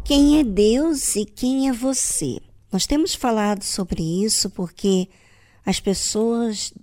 Quem 0.03 0.39
é 0.39 0.43
Deus 0.43 1.15
e 1.15 1.25
quem 1.25 1.69
é 1.69 1.73
você? 1.73 2.39
Nós 2.71 2.87
temos 2.87 3.13
falado 3.13 3.63
sobre 3.63 4.01
isso 4.23 4.49
porque 4.49 5.07
as 5.65 5.79
pessoas 5.79 6.73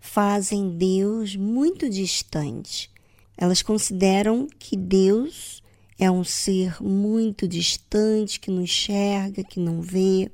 fazem 0.00 0.76
Deus 0.76 1.34
muito 1.34 1.90
distante. 1.90 2.90
Elas 3.36 3.62
consideram 3.62 4.46
que 4.58 4.76
Deus 4.76 5.59
é 6.00 6.10
um 6.10 6.24
ser 6.24 6.82
muito 6.82 7.46
distante, 7.46 8.40
que 8.40 8.50
não 8.50 8.62
enxerga, 8.62 9.44
que 9.44 9.60
não 9.60 9.82
vê. 9.82 10.32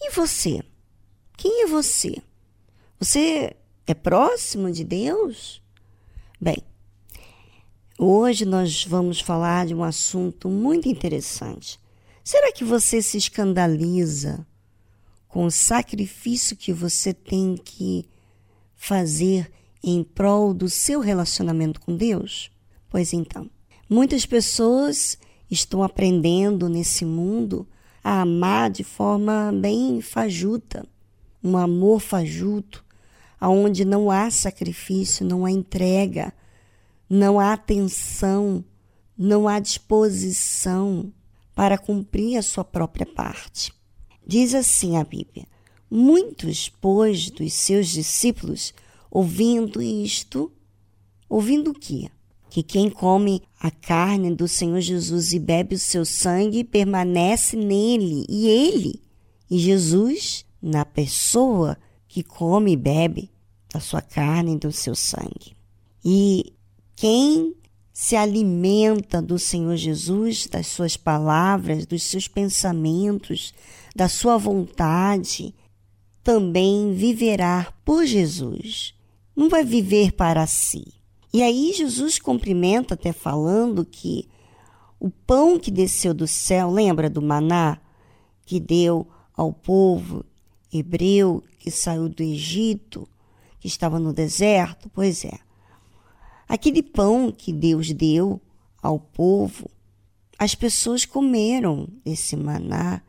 E 0.00 0.10
você? 0.10 0.62
Quem 1.36 1.64
é 1.64 1.66
você? 1.66 2.16
Você 2.98 3.54
é 3.86 3.92
próximo 3.92 4.72
de 4.72 4.82
Deus? 4.82 5.60
Bem, 6.40 6.56
hoje 7.98 8.46
nós 8.46 8.86
vamos 8.86 9.20
falar 9.20 9.66
de 9.66 9.74
um 9.74 9.84
assunto 9.84 10.48
muito 10.48 10.88
interessante. 10.88 11.78
Será 12.24 12.50
que 12.50 12.64
você 12.64 13.02
se 13.02 13.18
escandaliza 13.18 14.46
com 15.28 15.44
o 15.44 15.50
sacrifício 15.50 16.56
que 16.56 16.72
você 16.72 17.12
tem 17.12 17.56
que 17.62 18.08
fazer 18.74 19.52
em 19.84 20.02
prol 20.02 20.54
do 20.54 20.70
seu 20.70 21.00
relacionamento 21.00 21.82
com 21.82 21.94
Deus? 21.94 22.50
Pois 22.88 23.12
então, 23.12 23.50
muitas 23.92 24.24
pessoas 24.24 25.18
estão 25.50 25.82
aprendendo 25.82 26.66
nesse 26.66 27.04
mundo 27.04 27.68
a 28.02 28.22
amar 28.22 28.70
de 28.70 28.82
forma 28.82 29.52
bem 29.52 30.00
fajuta, 30.00 30.86
um 31.44 31.58
amor 31.58 32.00
fajuto, 32.00 32.82
aonde 33.38 33.84
não 33.84 34.10
há 34.10 34.30
sacrifício, 34.30 35.26
não 35.26 35.44
há 35.44 35.50
entrega, 35.50 36.32
não 37.08 37.38
há 37.38 37.52
atenção, 37.52 38.64
não 39.16 39.46
há 39.46 39.60
disposição 39.60 41.12
para 41.54 41.76
cumprir 41.76 42.38
a 42.38 42.42
sua 42.42 42.64
própria 42.64 43.04
parte. 43.04 43.74
Diz 44.26 44.54
assim 44.54 44.96
a 44.96 45.04
Bíblia: 45.04 45.46
Muitos, 45.90 46.70
pois, 46.80 47.28
dos 47.28 47.52
seus 47.52 47.88
discípulos, 47.88 48.72
ouvindo 49.10 49.82
isto, 49.82 50.50
ouvindo 51.28 51.72
o 51.72 51.74
quê? 51.74 52.10
Que 52.52 52.62
quem 52.62 52.90
come 52.90 53.42
a 53.58 53.70
carne 53.70 54.34
do 54.34 54.46
Senhor 54.46 54.78
Jesus 54.82 55.32
e 55.32 55.38
bebe 55.38 55.74
o 55.74 55.78
seu 55.78 56.04
sangue 56.04 56.62
permanece 56.62 57.56
nele 57.56 58.26
e 58.28 58.46
ele, 58.46 59.02
e 59.50 59.58
Jesus 59.58 60.44
na 60.60 60.84
pessoa 60.84 61.78
que 62.06 62.22
come 62.22 62.72
e 62.72 62.76
bebe 62.76 63.30
da 63.72 63.80
sua 63.80 64.02
carne 64.02 64.52
e 64.52 64.58
do 64.58 64.70
seu 64.70 64.94
sangue. 64.94 65.56
E 66.04 66.52
quem 66.94 67.54
se 67.90 68.16
alimenta 68.16 69.22
do 69.22 69.38
Senhor 69.38 69.76
Jesus, 69.76 70.46
das 70.46 70.66
suas 70.66 70.94
palavras, 70.94 71.86
dos 71.86 72.02
seus 72.02 72.28
pensamentos, 72.28 73.54
da 73.96 74.10
sua 74.10 74.36
vontade, 74.36 75.54
também 76.22 76.92
viverá 76.92 77.72
por 77.82 78.04
Jesus. 78.04 78.92
Não 79.34 79.48
vai 79.48 79.64
viver 79.64 80.12
para 80.12 80.46
si. 80.46 81.00
E 81.32 81.42
aí 81.42 81.72
Jesus 81.72 82.18
cumprimenta 82.18 82.94
até 82.94 83.12
falando 83.12 83.84
que 83.84 84.28
o 85.00 85.10
pão 85.10 85.58
que 85.58 85.70
desceu 85.70 86.12
do 86.12 86.26
céu, 86.26 86.70
lembra 86.70 87.08
do 87.08 87.22
maná 87.22 87.80
que 88.44 88.60
deu 88.60 89.06
ao 89.34 89.52
povo 89.52 90.24
hebreu 90.70 91.42
que 91.58 91.70
saiu 91.70 92.08
do 92.08 92.22
Egito, 92.22 93.08
que 93.58 93.66
estava 93.66 93.98
no 93.98 94.12
deserto? 94.12 94.90
Pois 94.92 95.24
é. 95.24 95.38
Aquele 96.46 96.82
pão 96.82 97.32
que 97.32 97.52
Deus 97.52 97.92
deu 97.92 98.40
ao 98.82 98.98
povo, 98.98 99.70
as 100.38 100.54
pessoas 100.54 101.06
comeram 101.06 101.88
esse 102.04 102.36
maná, 102.36 103.00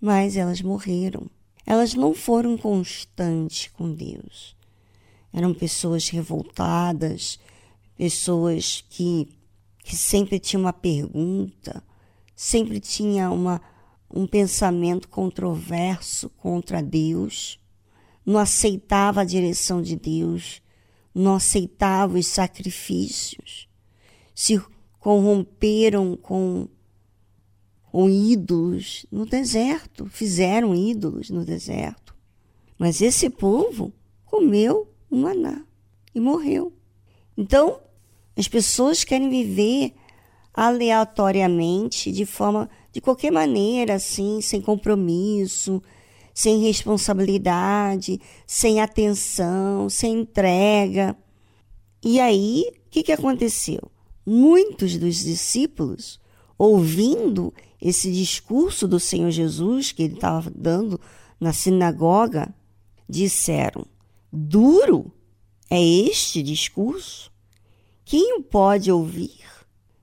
mas 0.00 0.36
elas 0.36 0.62
morreram. 0.62 1.28
Elas 1.66 1.92
não 1.94 2.14
foram 2.14 2.56
constantes 2.56 3.68
com 3.68 3.92
Deus. 3.92 4.55
Eram 5.36 5.52
pessoas 5.52 6.08
revoltadas, 6.08 7.38
pessoas 7.94 8.82
que, 8.88 9.28
que 9.84 9.94
sempre 9.94 10.38
tinham 10.38 10.62
uma 10.62 10.72
pergunta, 10.72 11.84
sempre 12.34 12.80
tinha 12.80 13.30
uma, 13.30 13.60
um 14.10 14.26
pensamento 14.26 15.10
controverso 15.10 16.30
contra 16.38 16.82
Deus, 16.82 17.60
não 18.24 18.38
aceitava 18.38 19.20
a 19.20 19.24
direção 19.24 19.82
de 19.82 19.94
Deus, 19.94 20.62
não 21.14 21.34
aceitava 21.34 22.16
os 22.16 22.26
sacrifícios, 22.26 23.68
se 24.34 24.58
corromperam 24.98 26.16
com, 26.16 26.66
com 27.92 28.08
ídolos 28.08 29.04
no 29.12 29.26
deserto, 29.26 30.06
fizeram 30.06 30.74
ídolos 30.74 31.28
no 31.28 31.44
deserto. 31.44 32.16
Mas 32.78 33.02
esse 33.02 33.28
povo 33.28 33.92
comeu 34.24 34.95
o 35.16 35.22
maná 35.22 35.64
e 36.14 36.20
morreu. 36.20 36.72
Então, 37.36 37.80
as 38.36 38.46
pessoas 38.46 39.02
querem 39.02 39.30
viver 39.30 39.94
aleatoriamente, 40.52 42.12
de 42.12 42.24
forma, 42.24 42.68
de 42.92 43.00
qualquer 43.00 43.30
maneira, 43.30 43.94
assim, 43.94 44.40
sem 44.40 44.60
compromisso, 44.60 45.82
sem 46.34 46.62
responsabilidade, 46.62 48.20
sem 48.46 48.80
atenção, 48.80 49.88
sem 49.88 50.20
entrega. 50.20 51.16
E 52.04 52.20
aí, 52.20 52.64
o 52.86 52.90
que, 52.90 53.02
que 53.02 53.12
aconteceu? 53.12 53.80
Muitos 54.24 54.96
dos 54.96 55.16
discípulos, 55.16 56.20
ouvindo 56.58 57.52
esse 57.80 58.10
discurso 58.10 58.88
do 58.88 58.98
Senhor 58.98 59.30
Jesus 59.30 59.92
que 59.92 60.02
ele 60.02 60.14
estava 60.14 60.50
dando 60.54 61.00
na 61.38 61.52
sinagoga, 61.52 62.54
disseram: 63.08 63.86
Duro 64.32 65.12
é 65.70 65.82
este 65.82 66.42
discurso? 66.42 67.30
Quem 68.04 68.38
o 68.38 68.42
pode 68.42 68.90
ouvir? 68.90 69.40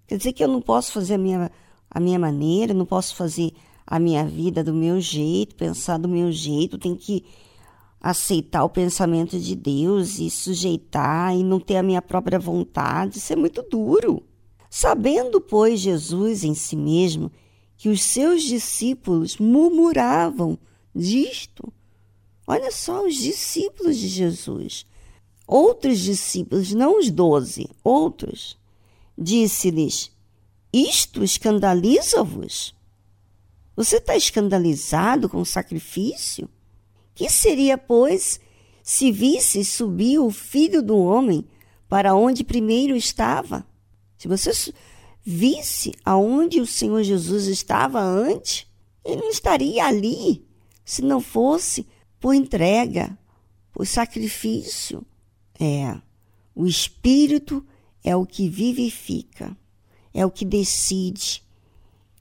Quer 0.07 0.17
dizer 0.17 0.33
que 0.33 0.43
eu 0.43 0.47
não 0.47 0.61
posso 0.61 0.91
fazer 0.91 1.15
a 1.15 1.17
minha, 1.17 1.51
a 1.89 1.99
minha 1.99 2.19
maneira, 2.19 2.73
não 2.73 2.85
posso 2.85 3.15
fazer 3.15 3.53
a 3.85 3.99
minha 3.99 4.25
vida 4.25 4.63
do 4.63 4.73
meu 4.73 4.99
jeito, 4.99 5.55
pensar 5.55 5.97
do 5.97 6.07
meu 6.07 6.31
jeito, 6.31 6.77
tem 6.77 6.95
que 6.95 7.23
aceitar 8.01 8.65
o 8.65 8.69
pensamento 8.69 9.39
de 9.39 9.55
Deus 9.55 10.19
e 10.19 10.29
sujeitar 10.29 11.35
e 11.35 11.43
não 11.43 11.59
ter 11.59 11.77
a 11.77 11.83
minha 11.83 12.01
própria 12.01 12.37
vontade. 12.37 13.17
Isso 13.17 13.31
é 13.31 13.35
muito 13.35 13.61
duro. 13.63 14.21
Sabendo, 14.69 15.39
pois, 15.39 15.79
Jesus 15.79 16.43
em 16.43 16.53
si 16.53 16.75
mesmo 16.75 17.31
que 17.77 17.89
os 17.89 18.01
seus 18.01 18.43
discípulos 18.43 19.37
murmuravam 19.37 20.57
disto. 20.93 21.71
Olha 22.45 22.71
só, 22.71 23.05
os 23.05 23.15
discípulos 23.15 23.97
de 23.97 24.07
Jesus. 24.07 24.85
Outros 25.47 25.99
discípulos, 25.99 26.73
não 26.73 26.99
os 26.99 27.09
doze, 27.09 27.69
outros, 27.83 28.57
disse-lhes: 29.17 30.11
Isto 30.71 31.23
escandaliza-vos? 31.23 32.75
Você 33.75 33.97
está 33.97 34.15
escandalizado 34.15 35.27
com 35.27 35.41
o 35.41 35.45
sacrifício? 35.45 36.49
Que 37.15 37.29
seria, 37.29 37.77
pois, 37.77 38.39
se 38.83 39.11
visse 39.11 39.63
subir 39.63 40.19
o 40.19 40.31
filho 40.31 40.81
do 40.81 40.97
homem 40.97 41.45
para 41.89 42.15
onde 42.15 42.43
primeiro 42.43 42.95
estava? 42.95 43.65
Se 44.17 44.27
você 44.27 44.51
visse 45.23 45.93
aonde 46.03 46.59
o 46.59 46.67
Senhor 46.67 47.03
Jesus 47.03 47.47
estava 47.47 48.01
antes, 48.01 48.67
ele 49.03 49.21
não 49.21 49.29
estaria 49.29 49.85
ali 49.85 50.45
se 50.85 51.01
não 51.01 51.21
fosse 51.21 51.85
por 52.23 52.33
entrega, 52.33 53.19
por 53.73 53.85
sacrifício. 53.85 55.05
É, 55.59 55.93
o 56.55 56.65
Espírito 56.65 57.65
é 58.01 58.15
o 58.15 58.25
que 58.25 58.47
vivifica, 58.47 59.57
é 60.13 60.25
o 60.25 60.31
que 60.31 60.45
decide, 60.45 61.43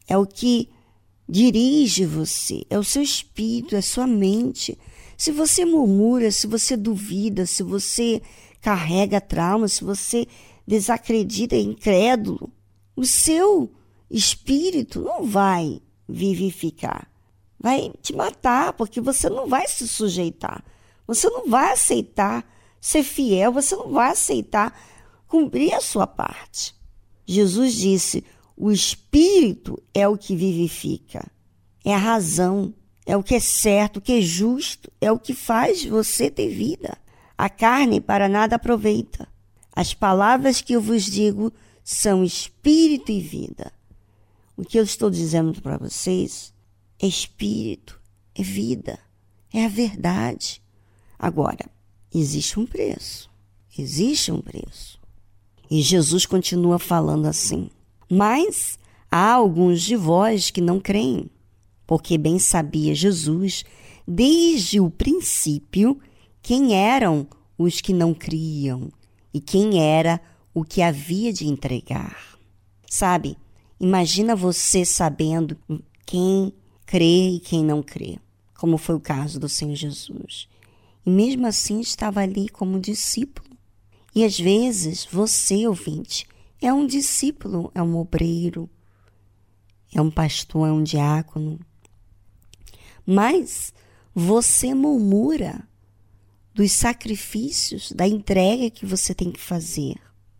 é 0.08 0.18
o 0.18 0.26
que 0.26 0.68
dirige 1.28 2.04
você, 2.04 2.64
é 2.68 2.76
o 2.76 2.82
seu 2.82 3.00
espírito, 3.00 3.76
é 3.76 3.78
a 3.78 3.82
sua 3.82 4.08
mente. 4.08 4.76
Se 5.16 5.30
você 5.30 5.64
murmura, 5.64 6.32
se 6.32 6.48
você 6.48 6.76
duvida, 6.76 7.46
se 7.46 7.62
você 7.62 8.20
carrega 8.60 9.20
trauma, 9.20 9.68
se 9.68 9.84
você 9.84 10.26
desacredita, 10.66 11.54
é 11.54 11.60
incrédulo, 11.60 12.52
o 12.96 13.04
seu 13.04 13.72
espírito 14.10 15.00
não 15.00 15.24
vai 15.24 15.80
vivificar. 16.08 17.11
Vai 17.62 17.92
te 18.02 18.12
matar, 18.12 18.72
porque 18.72 19.00
você 19.00 19.30
não 19.30 19.48
vai 19.48 19.68
se 19.68 19.86
sujeitar. 19.86 20.64
Você 21.06 21.30
não 21.30 21.48
vai 21.48 21.72
aceitar 21.72 22.44
ser 22.80 23.04
fiel, 23.04 23.52
você 23.52 23.76
não 23.76 23.92
vai 23.92 24.10
aceitar 24.10 24.76
cumprir 25.28 25.72
a 25.72 25.80
sua 25.80 26.06
parte. 26.06 26.74
Jesus 27.24 27.74
disse: 27.74 28.24
o 28.56 28.72
espírito 28.72 29.80
é 29.94 30.06
o 30.08 30.18
que 30.18 30.34
vivifica, 30.34 31.24
é 31.84 31.94
a 31.94 31.98
razão, 31.98 32.74
é 33.06 33.16
o 33.16 33.22
que 33.22 33.36
é 33.36 33.40
certo, 33.40 33.98
o 33.98 34.00
que 34.00 34.12
é 34.12 34.20
justo, 34.20 34.90
é 35.00 35.10
o 35.12 35.18
que 35.18 35.32
faz 35.32 35.84
você 35.84 36.30
ter 36.30 36.48
vida. 36.48 36.98
A 37.38 37.48
carne 37.48 38.00
para 38.00 38.28
nada 38.28 38.56
aproveita. 38.56 39.28
As 39.74 39.94
palavras 39.94 40.60
que 40.60 40.74
eu 40.74 40.80
vos 40.80 41.04
digo 41.04 41.52
são 41.82 42.22
espírito 42.22 43.10
e 43.10 43.20
vida. 43.20 43.72
O 44.56 44.64
que 44.64 44.78
eu 44.78 44.84
estou 44.84 45.10
dizendo 45.10 45.60
para 45.62 45.78
vocês 45.78 46.51
é 47.02 47.06
espírito, 47.06 48.00
é 48.32 48.44
vida, 48.44 48.96
é 49.52 49.64
a 49.64 49.68
verdade. 49.68 50.62
Agora, 51.18 51.68
existe 52.14 52.60
um 52.60 52.64
preço. 52.64 53.28
Existe 53.76 54.30
um 54.30 54.40
preço. 54.40 55.00
E 55.68 55.82
Jesus 55.82 56.24
continua 56.24 56.78
falando 56.78 57.26
assim: 57.26 57.68
Mas 58.08 58.78
há 59.10 59.32
alguns 59.32 59.82
de 59.82 59.96
vós 59.96 60.50
que 60.50 60.60
não 60.60 60.78
creem, 60.78 61.28
porque 61.86 62.16
bem 62.16 62.38
sabia 62.38 62.94
Jesus, 62.94 63.64
desde 64.06 64.78
o 64.78 64.88
princípio, 64.88 65.98
quem 66.40 66.74
eram 66.74 67.26
os 67.58 67.80
que 67.80 67.92
não 67.92 68.14
criam 68.14 68.92
e 69.34 69.40
quem 69.40 69.82
era 69.82 70.20
o 70.54 70.62
que 70.64 70.82
havia 70.82 71.32
de 71.32 71.48
entregar. 71.48 72.38
Sabe, 72.88 73.36
imagina 73.80 74.36
você 74.36 74.84
sabendo 74.84 75.56
quem 76.04 76.52
crê 76.92 77.36
e 77.36 77.40
quem 77.40 77.64
não 77.64 77.82
crê, 77.82 78.18
como 78.54 78.76
foi 78.76 78.94
o 78.94 79.00
caso 79.00 79.40
do 79.40 79.48
Senhor 79.48 79.74
Jesus. 79.74 80.46
E 81.06 81.10
mesmo 81.10 81.46
assim 81.46 81.80
estava 81.80 82.20
ali 82.20 82.50
como 82.50 82.78
discípulo. 82.78 83.56
E 84.14 84.22
às 84.22 84.38
vezes 84.38 85.08
você, 85.10 85.66
ouvinte, 85.66 86.26
é 86.60 86.70
um 86.70 86.86
discípulo, 86.86 87.72
é 87.74 87.82
um 87.82 87.96
obreiro, 87.96 88.68
é 89.90 90.02
um 90.02 90.10
pastor, 90.10 90.68
é 90.68 90.70
um 90.70 90.82
diácono. 90.82 91.58
Mas 93.06 93.72
você 94.14 94.74
murmura 94.74 95.66
dos 96.52 96.72
sacrifícios, 96.72 97.90
da 97.90 98.06
entrega 98.06 98.68
que 98.68 98.84
você 98.84 99.14
tem 99.14 99.32
que 99.32 99.40
fazer. 99.40 99.94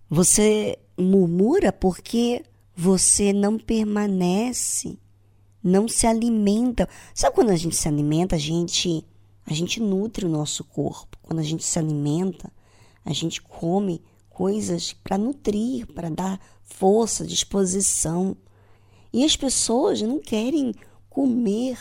Você 0.06 0.78
murmura 0.98 1.72
porque 1.72 2.44
você 2.76 3.32
não 3.32 3.58
permanece, 3.58 4.98
não 5.62 5.86
se 5.86 6.06
alimenta. 6.06 6.88
Sabe 7.14 7.34
quando 7.34 7.50
a 7.50 7.56
gente 7.56 7.76
se 7.76 7.88
alimenta, 7.88 8.36
a 8.36 8.38
gente 8.38 9.04
a 9.44 9.52
gente 9.52 9.80
nutre 9.80 10.24
o 10.24 10.28
nosso 10.28 10.64
corpo. 10.64 11.18
Quando 11.22 11.40
a 11.40 11.42
gente 11.42 11.64
se 11.64 11.78
alimenta, 11.78 12.52
a 13.04 13.12
gente 13.12 13.42
come 13.42 14.02
coisas 14.30 14.92
para 14.92 15.18
nutrir, 15.18 15.86
para 15.92 16.08
dar 16.08 16.40
força, 16.62 17.26
disposição. 17.26 18.36
E 19.12 19.24
as 19.24 19.36
pessoas 19.36 20.00
não 20.00 20.20
querem 20.20 20.74
comer, 21.10 21.78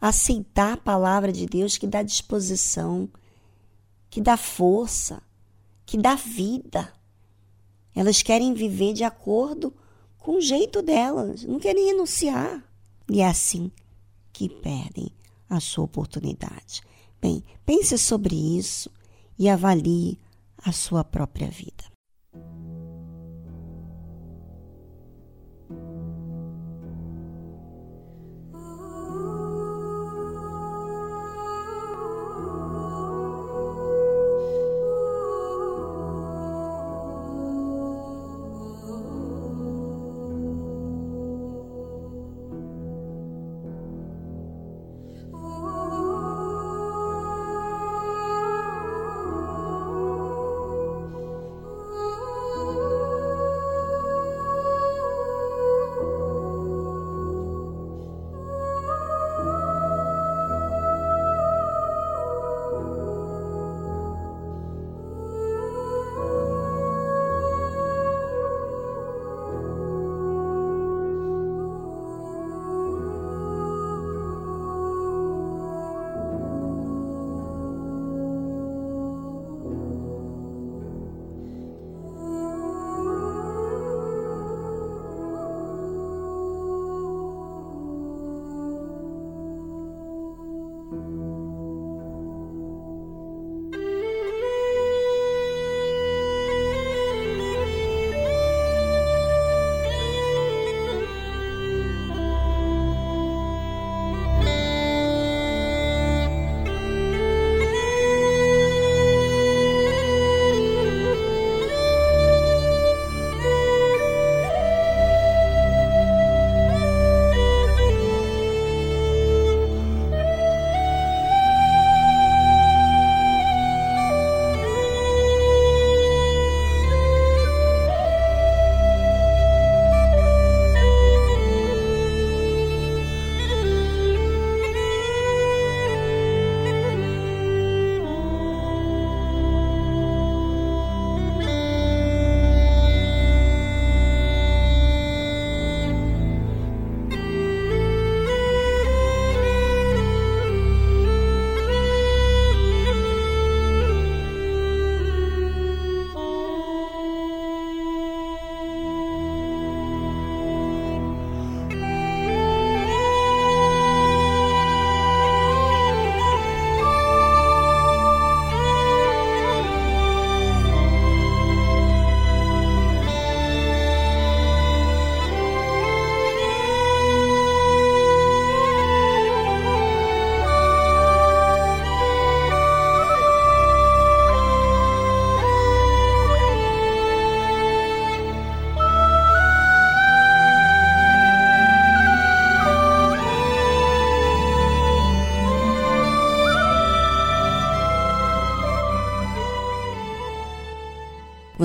aceitar 0.00 0.74
a 0.74 0.76
palavra 0.76 1.32
de 1.32 1.46
Deus 1.46 1.78
que 1.78 1.86
dá 1.86 2.02
disposição, 2.02 3.08
que 4.10 4.20
dá 4.20 4.36
força, 4.36 5.22
que 5.86 5.96
dá 5.96 6.14
vida. 6.14 6.92
Elas 7.94 8.22
querem 8.22 8.52
viver 8.52 8.92
de 8.92 9.04
acordo 9.04 9.72
com 10.18 10.36
o 10.36 10.40
jeito 10.40 10.82
delas, 10.82 11.44
não 11.44 11.58
querem 11.58 11.86
renunciar. 11.86 12.62
E 13.10 13.20
é 13.20 13.28
assim 13.28 13.70
que 14.32 14.48
perdem 14.48 15.10
a 15.48 15.60
sua 15.60 15.84
oportunidade. 15.84 16.82
Bem, 17.20 17.42
pense 17.64 17.96
sobre 17.98 18.34
isso 18.34 18.90
e 19.38 19.48
avalie 19.48 20.18
a 20.58 20.72
sua 20.72 21.04
própria 21.04 21.48
vida. 21.50 21.93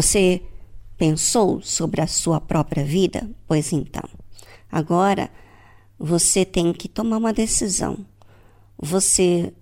Você 0.01 0.41
pensou 0.97 1.61
sobre 1.61 1.99
a 1.99 2.07
sua 2.07 2.39
própria 2.39 2.85
vida? 2.85 3.29
Pois 3.45 3.73
então, 3.73 4.09
agora 4.71 5.29
você 5.99 6.45
tem 6.45 6.71
que 6.71 6.87
tomar 6.87 7.17
uma 7.17 7.33
decisão. 7.33 8.05
Você 8.77 9.53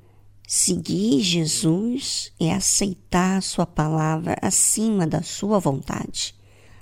seguir 0.48 1.22
Jesus 1.22 2.32
é 2.40 2.54
aceitar 2.54 3.38
a 3.38 3.42
sua 3.42 3.66
palavra 3.66 4.38
acima 4.40 5.08
da 5.08 5.24
sua 5.24 5.58
vontade, 5.58 6.36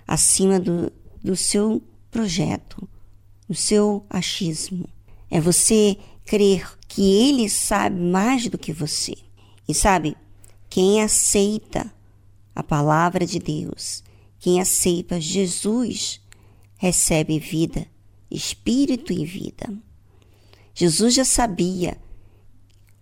acima 0.05 0.59
do, 0.59 0.91
do 1.23 1.37
seu 1.37 1.81
projeto, 2.11 2.85
do 3.47 3.55
seu 3.55 4.05
achismo. 4.09 4.85
É 5.31 5.39
você 5.39 5.97
crer 6.25 6.77
que 6.89 7.29
ele 7.29 7.47
sabe 7.47 8.01
mais 8.01 8.49
do 8.49 8.57
que 8.57 8.73
você. 8.73 9.15
E 9.65 9.73
sabe, 9.73 10.17
quem 10.69 11.01
aceita 11.01 11.94
a 12.55 12.63
palavra 12.63 13.25
de 13.25 13.37
Deus, 13.37 14.01
quem 14.39 14.61
aceita 14.61 15.19
Jesus, 15.19 16.21
recebe 16.77 17.37
vida, 17.37 17.85
espírito 18.31 19.11
e 19.11 19.25
vida. 19.25 19.71
Jesus 20.73 21.13
já 21.13 21.25
sabia 21.25 21.97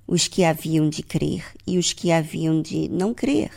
os 0.07 0.27
que 0.27 0.43
haviam 0.43 0.89
de 0.89 1.03
crer 1.03 1.45
e 1.65 1.77
os 1.77 1.93
que 1.93 2.11
haviam 2.11 2.61
de 2.61 2.89
não 2.89 3.13
crer. 3.13 3.51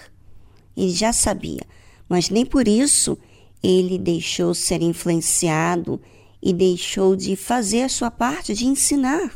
Ele 0.76 0.90
já 0.90 1.12
sabia, 1.12 1.62
mas 2.08 2.28
nem 2.28 2.44
por 2.44 2.68
isso 2.68 3.18
ele 3.62 3.98
deixou 3.98 4.54
ser 4.54 4.82
influenciado 4.82 6.00
e 6.42 6.52
deixou 6.52 7.16
de 7.16 7.34
fazer 7.34 7.82
a 7.82 7.88
sua 7.88 8.10
parte 8.10 8.54
de 8.54 8.66
ensinar. 8.66 9.32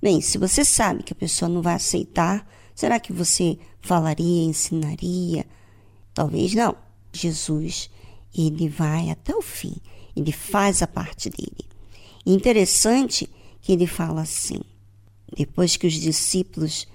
Bem, 0.00 0.20
se 0.20 0.38
você 0.38 0.64
sabe 0.64 1.02
que 1.02 1.12
a 1.12 1.16
pessoa 1.16 1.48
não 1.48 1.62
vai 1.62 1.74
aceitar, 1.74 2.48
será 2.74 2.98
que 2.98 3.12
você 3.12 3.58
falaria, 3.80 4.44
ensinaria? 4.44 5.46
Talvez 6.16 6.54
não. 6.54 6.74
Jesus, 7.12 7.90
ele 8.34 8.70
vai 8.70 9.10
até 9.10 9.36
o 9.36 9.42
fim, 9.42 9.76
ele 10.16 10.32
faz 10.32 10.80
a 10.80 10.86
parte 10.86 11.28
dele. 11.28 11.68
Interessante 12.24 13.28
que 13.60 13.70
ele 13.70 13.86
fala 13.86 14.22
assim: 14.22 14.62
depois 15.36 15.76
que 15.76 15.86
os 15.86 15.92
discípulos 15.92 16.86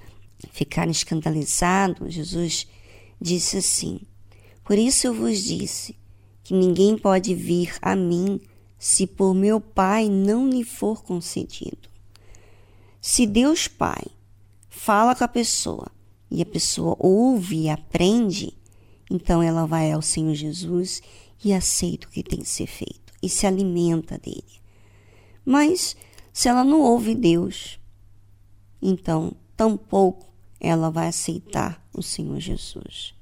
ficaram 0.51 0.89
escandalizados, 0.89 2.15
Jesus 2.15 2.65
disse 3.21 3.57
assim: 3.57 3.99
Por 4.63 4.75
isso 4.79 5.05
eu 5.05 5.13
vos 5.13 5.43
disse 5.43 5.95
que 6.43 6.55
ninguém 6.55 6.97
pode 6.97 7.35
vir 7.35 7.75
a 7.79 7.95
mim 7.95 8.41
se 8.79 9.05
por 9.05 9.35
meu 9.35 9.61
Pai 9.61 10.09
não 10.09 10.49
lhe 10.49 10.63
for 10.63 11.03
concedido. 11.03 11.87
Se 12.99 13.27
Deus 13.27 13.67
Pai 13.67 14.03
fala 14.67 15.13
com 15.13 15.23
a 15.23 15.27
pessoa 15.27 15.91
e 16.31 16.41
a 16.41 16.45
pessoa 16.45 16.95
ouve 16.97 17.65
e 17.65 17.69
aprende, 17.69 18.59
então 19.11 19.43
ela 19.43 19.65
vai 19.65 19.91
ao 19.91 20.01
Senhor 20.01 20.33
Jesus 20.33 21.01
e 21.43 21.51
aceita 21.51 22.07
o 22.07 22.09
que 22.09 22.23
tem 22.23 22.39
que 22.39 22.47
ser 22.47 22.65
feito 22.65 23.11
e 23.21 23.27
se 23.27 23.45
alimenta 23.45 24.17
dele. 24.17 24.61
Mas 25.43 25.97
se 26.31 26.47
ela 26.47 26.63
não 26.63 26.79
ouve 26.79 27.13
Deus, 27.13 27.77
então 28.81 29.33
tampouco 29.57 30.31
ela 30.61 30.89
vai 30.89 31.09
aceitar 31.09 31.85
o 31.93 32.01
Senhor 32.01 32.39
Jesus. 32.39 33.13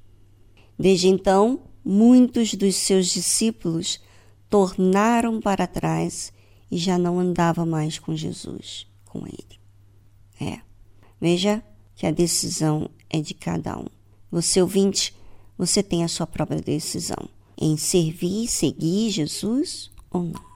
Desde 0.77 1.07
então, 1.07 1.59
muitos 1.83 2.53
dos 2.53 2.75
seus 2.75 3.07
discípulos 3.07 3.99
tornaram 4.47 5.41
para 5.41 5.65
trás 5.65 6.31
e 6.69 6.77
já 6.77 6.99
não 6.99 7.17
andava 7.17 7.65
mais 7.65 7.97
com 7.97 8.15
Jesus, 8.15 8.85
com 9.05 9.25
ele. 9.25 9.59
É. 10.39 10.61
Veja 11.19 11.63
que 11.95 12.05
a 12.05 12.11
decisão 12.11 12.91
é 13.09 13.19
de 13.21 13.33
cada 13.33 13.77
um. 13.79 13.87
Você 14.31 14.61
ouvinte, 14.61 15.15
você 15.59 15.83
tem 15.83 16.05
a 16.05 16.07
sua 16.07 16.25
própria 16.25 16.61
decisão 16.61 17.27
em 17.59 17.75
servir, 17.75 18.47
seguir 18.47 19.11
Jesus 19.11 19.91
ou 20.09 20.23
não. 20.23 20.48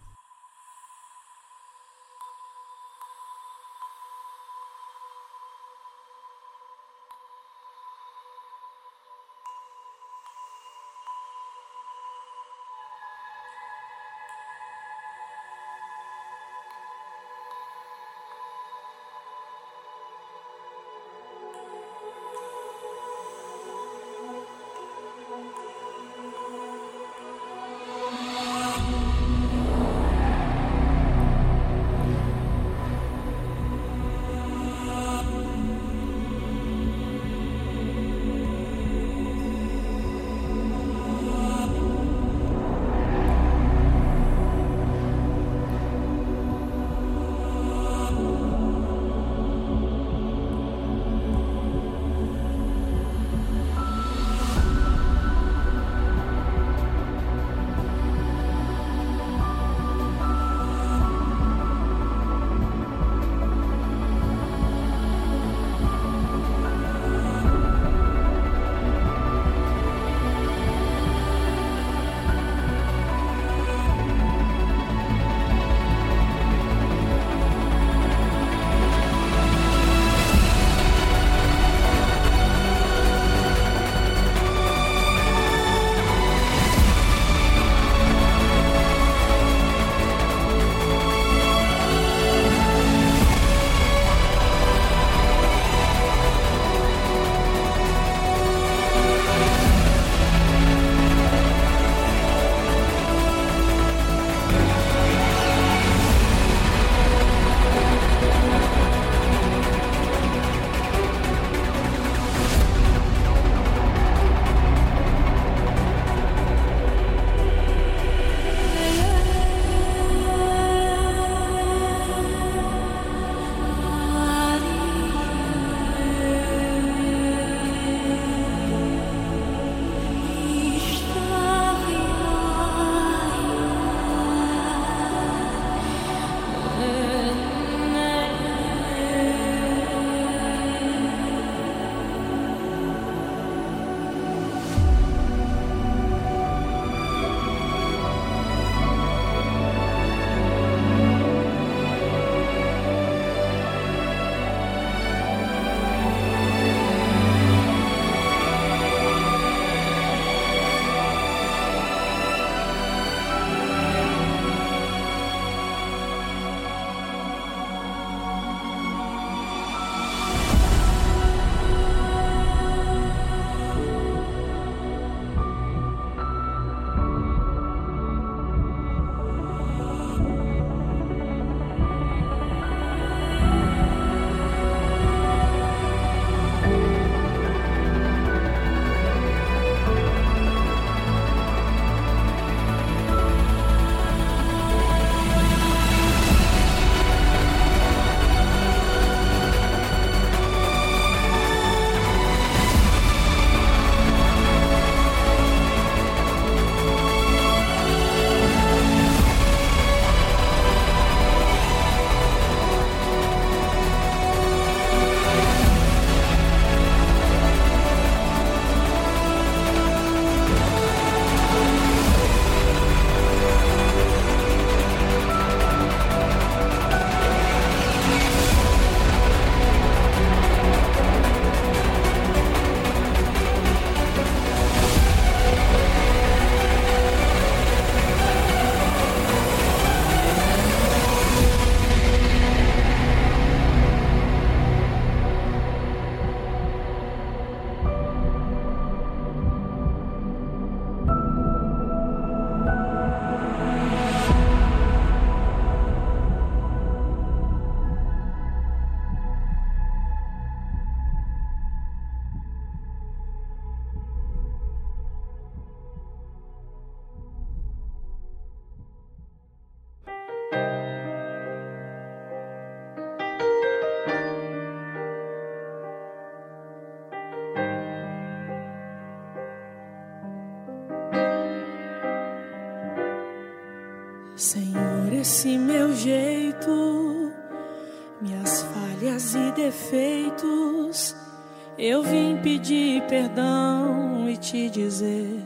Eu 291.77 292.01
vim 292.01 292.37
pedir 292.37 293.01
perdão 293.03 294.29
e 294.29 294.37
te 294.37 294.69
dizer 294.69 295.41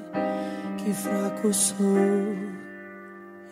que 0.77 0.93
fraco 0.93 1.53
sou. 1.53 1.77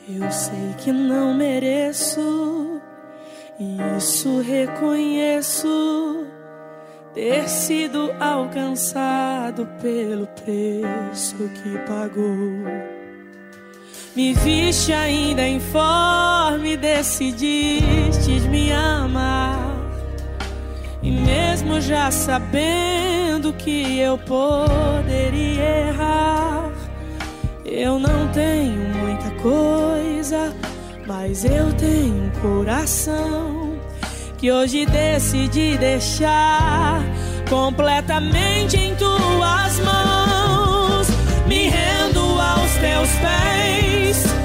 Eu 0.07 0.31
sei 0.31 0.75
que 0.77 0.91
não 0.91 1.33
mereço, 1.33 2.79
e 3.59 3.77
isso 3.97 4.39
reconheço. 4.39 6.27
Ter 7.13 7.47
sido 7.47 8.13
alcançado 8.19 9.67
pelo 9.81 10.27
preço 10.27 11.37
que 11.37 11.77
pagou. 11.87 12.65
Me 14.15 14.33
viste 14.33 14.93
ainda 14.93 15.47
informe, 15.47 16.77
decidiste 16.77 18.39
me 18.49 18.71
amar. 18.71 19.74
E 21.05 21.11
mesmo 21.11 21.79
já 21.79 22.09
sabendo 22.09 23.53
que 23.53 23.99
eu 23.99 24.17
poderia 24.17 25.89
errar, 25.89 26.71
eu 27.63 27.99
não 27.99 28.27
tenho 28.29 28.89
muita 28.95 29.29
coisa, 29.39 30.51
mas 31.05 31.45
eu 31.45 31.71
tenho 31.73 32.23
um 32.23 32.29
coração 32.41 33.77
que 34.39 34.51
hoje 34.51 34.87
decidi 34.87 35.77
deixar 35.77 37.03
completamente 37.47 38.75
em 38.75 38.95
tuas 38.95 39.79
mãos. 39.81 41.07
Me 41.45 41.69
rendo 41.69 42.19
aos 42.19 42.71
teus 42.77 43.09
pés 43.19 44.44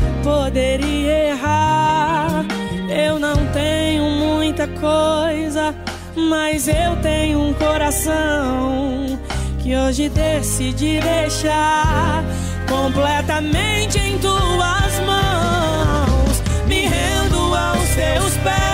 poderia 0.23 1.29
errar, 1.29 2.45
eu 2.89 3.19
não 3.19 3.35
tenho 3.53 4.03
muita 4.03 4.67
coisa, 4.67 5.75
mas 6.15 6.67
eu 6.67 6.95
tenho 7.01 7.39
um 7.39 7.53
coração 7.53 9.19
que 9.59 9.75
hoje 9.75 10.09
decidi 10.09 10.99
deixar 10.99 12.23
completamente 12.67 13.99
em 13.99 14.17
tuas 14.17 14.99
mãos. 15.05 16.41
Me 16.67 16.87
rendo 16.87 17.55
aos 17.55 17.89
teus 17.89 18.37
pés 18.43 18.70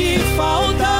que 0.00 0.18
falta 0.34 0.99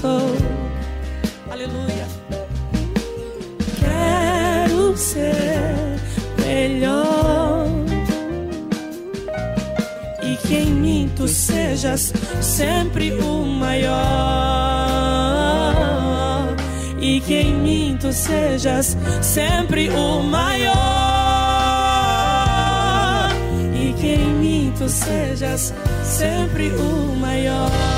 sou. 0.00 0.30
Aleluia. 1.50 2.06
Quero 3.80 4.96
ser 4.96 5.74
melhor 6.44 7.66
e 10.22 10.36
que 10.46 10.54
em 10.56 10.70
mim 10.70 11.10
tu 11.16 11.26
sejas 11.26 12.12
sempre 12.40 13.12
o 13.14 13.44
maior 13.44 13.96
e 17.00 17.20
que 17.20 17.34
em 17.34 17.54
mim 17.54 17.98
tu 18.00 18.12
sejas 18.12 18.96
sempre 19.20 19.90
o 19.90 20.22
maior 20.22 20.76
e 23.74 23.92
que 23.94 24.06
em 24.14 24.32
mim 24.34 24.72
tu 24.78 24.88
sejas 24.88 25.74
sempre 26.04 26.68
o 26.68 27.16
maior 27.16 27.97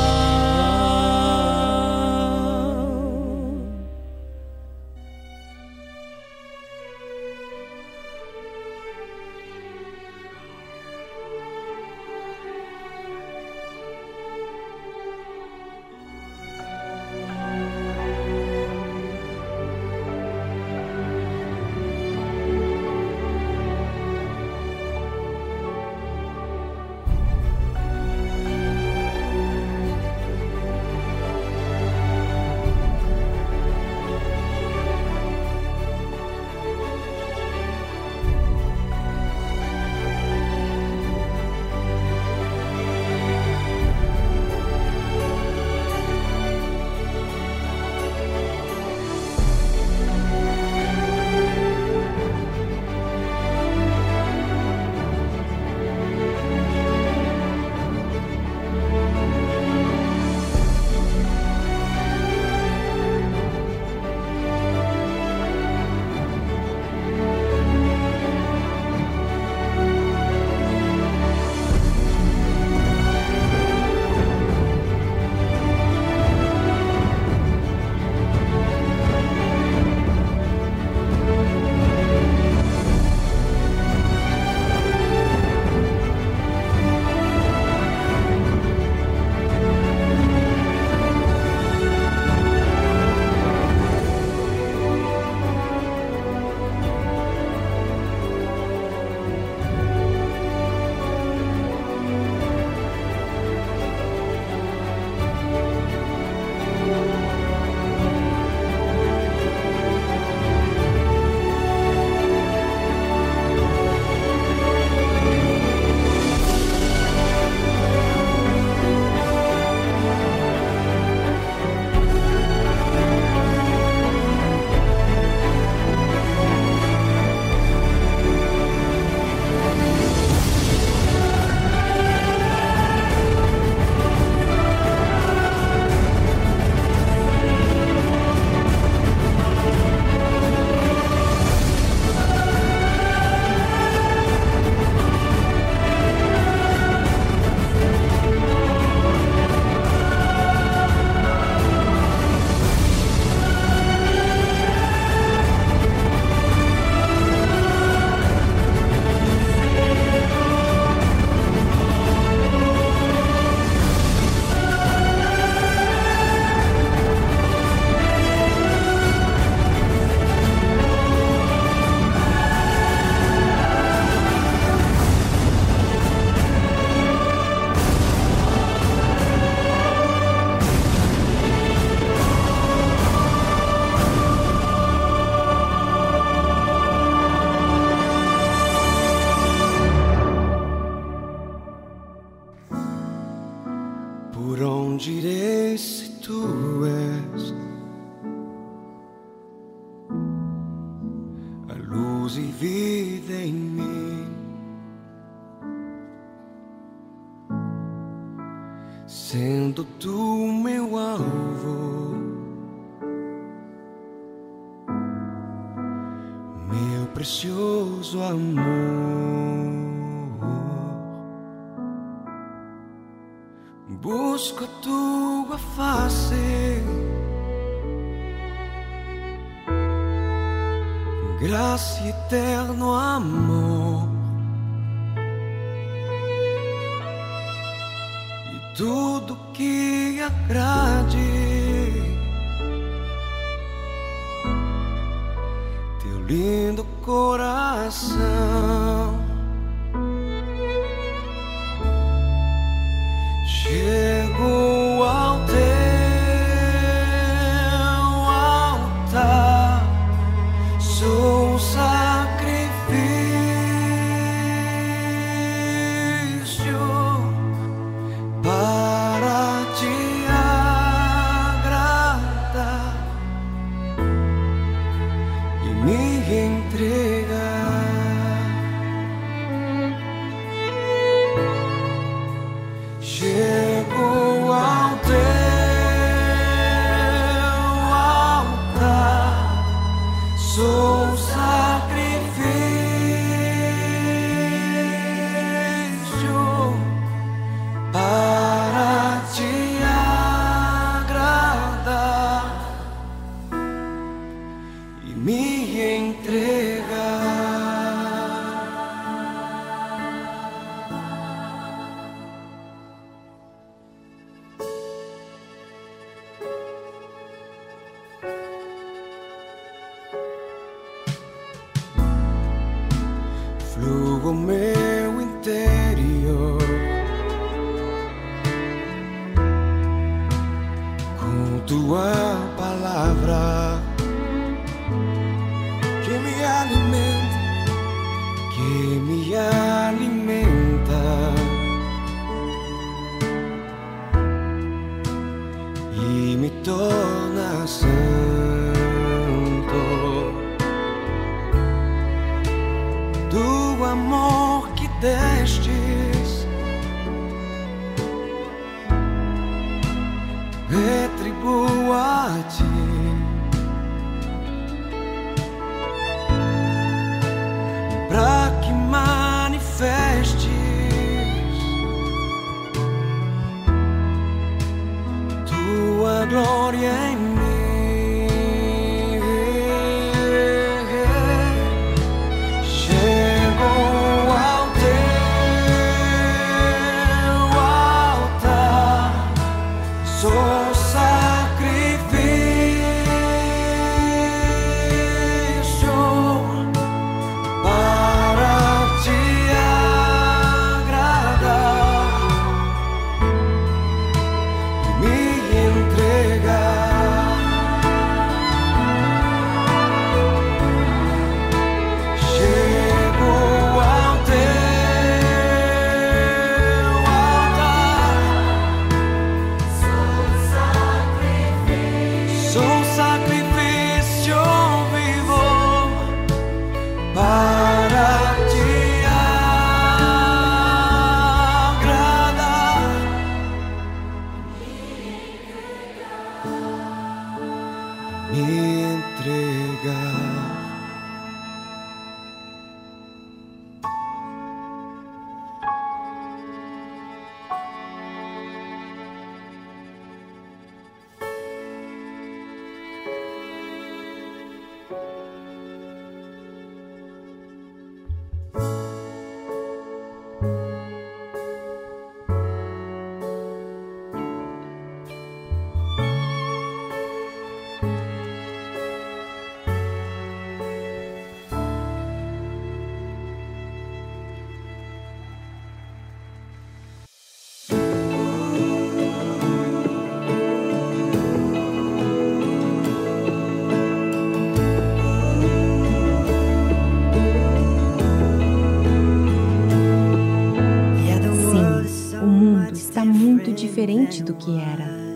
diferente 494.10 494.22
do 494.24 494.34
que 494.34 494.58
era. 494.58 495.10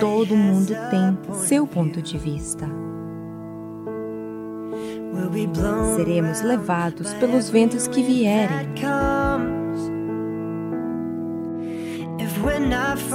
todo 0.00 0.36
mundo 0.36 0.72
tem 0.90 1.34
seu 1.34 1.66
ponto 1.66 2.00
de 2.00 2.16
vista. 2.16 2.66
Seremos 5.96 6.40
levados 6.42 7.12
pelos 7.14 7.50
ventos 7.50 7.86
que 7.88 8.02
vierem. 8.02 8.74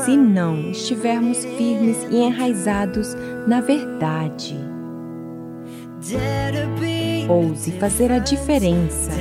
Se 0.06 0.18
não 0.18 0.72
estivermos 0.72 1.46
firmes 1.46 1.98
e 2.10 2.18
enraizados 2.18 3.16
na 3.48 3.62
verdade, 3.62 4.58
ouse 7.28 7.72
fazer 7.74 8.12
a 8.12 8.20
diferença, 8.20 9.12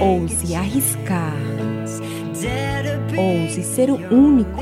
ouse 0.00 0.54
arriscar, 0.54 1.36
ouse 3.16 3.62
ser 3.62 3.90
o 3.90 3.96
único, 4.14 4.60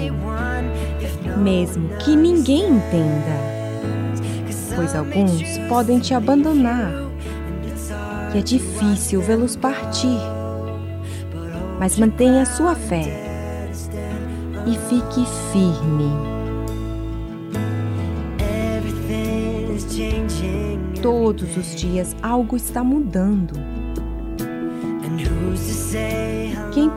mesmo 1.39 1.89
que 1.99 2.17
ninguém 2.17 2.69
entenda 2.69 3.53
pois 4.75 4.95
alguns 4.95 5.59
podem 5.69 5.99
te 5.99 6.15
abandonar 6.15 6.93
e 8.35 8.39
é 8.39 8.41
difícil 8.43 9.21
vê-los 9.21 9.57
partir. 9.57 10.19
Mas 11.79 11.99
mantenha 11.99 12.47
sua 12.47 12.75
fé 12.75 13.03
e 14.67 14.77
fique 14.89 15.27
firme. 15.53 16.33
Todos 21.03 21.57
os 21.57 21.75
dias 21.75 22.17
algo 22.23 22.57
está 22.57 22.83
mudando. 22.83 23.72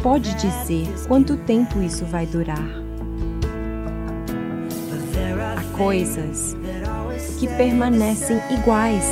Pode 0.06 0.36
dizer 0.36 0.88
quanto 1.07 1.36
tempo 1.36 1.82
isso 1.82 2.06
vai 2.06 2.27
durar? 2.27 2.64
Há 5.57 5.76
coisas 5.76 6.56
que 7.40 7.48
permanecem 7.48 8.40
iguais. 8.52 9.03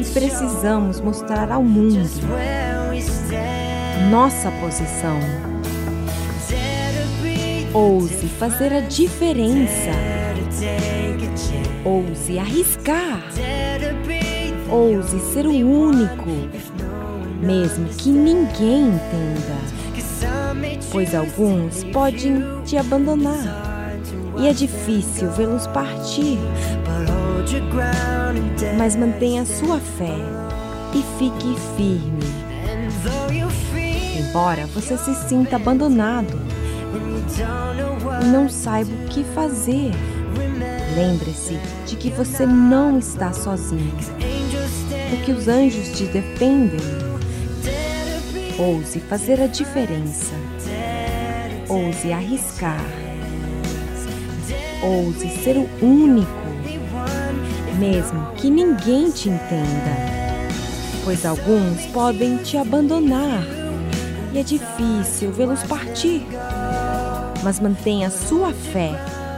E 0.00 0.12
precisamos 0.12 1.00
mostrar 1.00 1.52
ao 1.52 1.62
mundo 1.62 2.10
nossa 4.10 4.50
posição. 4.50 5.20
Ouse 7.72 8.26
fazer 8.30 8.72
a 8.72 8.80
diferença. 8.80 9.92
Ouse 11.84 12.36
arriscar. 12.36 13.22
Ouse 14.68 15.20
ser 15.32 15.46
o 15.46 15.50
único, 15.50 16.30
mesmo 17.40 17.88
que 17.88 18.10
ninguém 18.10 18.88
entenda. 18.88 19.80
Pois 20.90 21.14
alguns 21.14 21.84
podem 21.84 22.42
te 22.64 22.76
abandonar 22.76 23.70
e 24.38 24.48
é 24.48 24.52
difícil 24.52 25.30
vê-los 25.30 25.66
partir. 25.68 26.38
Mas 28.76 28.96
mantenha 28.96 29.44
sua 29.44 29.78
fé 29.78 30.16
e 30.94 31.02
fique 31.18 31.56
firme. 31.76 32.30
Embora 34.18 34.66
você 34.66 34.96
se 34.96 35.14
sinta 35.28 35.56
abandonado 35.56 36.38
e 38.22 38.24
não 38.26 38.48
saiba 38.48 38.90
o 38.90 39.08
que 39.08 39.24
fazer, 39.34 39.90
lembre-se 40.94 41.58
de 41.86 41.96
que 41.96 42.10
você 42.10 42.46
não 42.46 42.98
está 42.98 43.32
sozinho, 43.32 43.92
porque 45.10 45.32
os 45.32 45.48
anjos 45.48 45.88
te 45.96 46.04
defendem. 46.04 46.99
Ouse 48.60 49.00
fazer 49.00 49.40
a 49.40 49.46
diferença. 49.46 50.34
Ouse 51.68 52.12
arriscar 52.12 52.84
ouse 54.82 55.28
ser 55.42 55.56
o 55.56 55.68
único, 55.84 56.30
mesmo 57.78 58.32
que 58.36 58.50
ninguém 58.50 59.10
te 59.10 59.28
entenda, 59.28 59.96
pois 61.04 61.26
alguns 61.26 61.86
podem 61.86 62.38
te 62.38 62.56
abandonar 62.56 63.44
e 64.32 64.38
é 64.38 64.42
difícil 64.42 65.32
vê-los 65.32 65.62
partir. 65.64 66.26
Mas 67.42 67.58
mantenha 67.58 68.10
sua 68.10 68.52
fé 68.52 68.92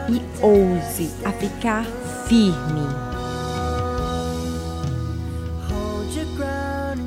e 0.09 0.21
ouse 0.45 1.11
a 1.25 1.33
ficar 1.33 1.85
firme. 2.27 3.13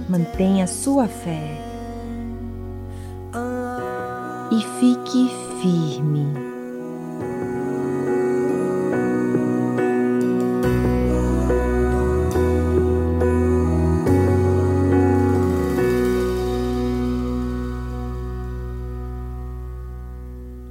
Mantenha 0.08 0.68
sua 0.68 1.08
fé 1.08 1.65
e 4.56 4.62
fique 4.80 5.30
firme. 5.62 6.26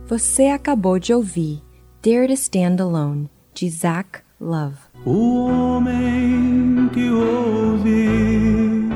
Você 0.07 0.47
acabou 0.47 0.99
de 0.99 1.13
ouvir 1.13 1.63
Dare 2.03 2.29
to 2.29 2.35
Stand 2.35 2.77
Alone, 2.81 3.29
de 3.53 3.69
Zach 3.69 4.21
Love. 4.41 4.79
O 5.05 5.47
homem 5.47 6.89
que 6.93 7.11
ouve 7.11 8.89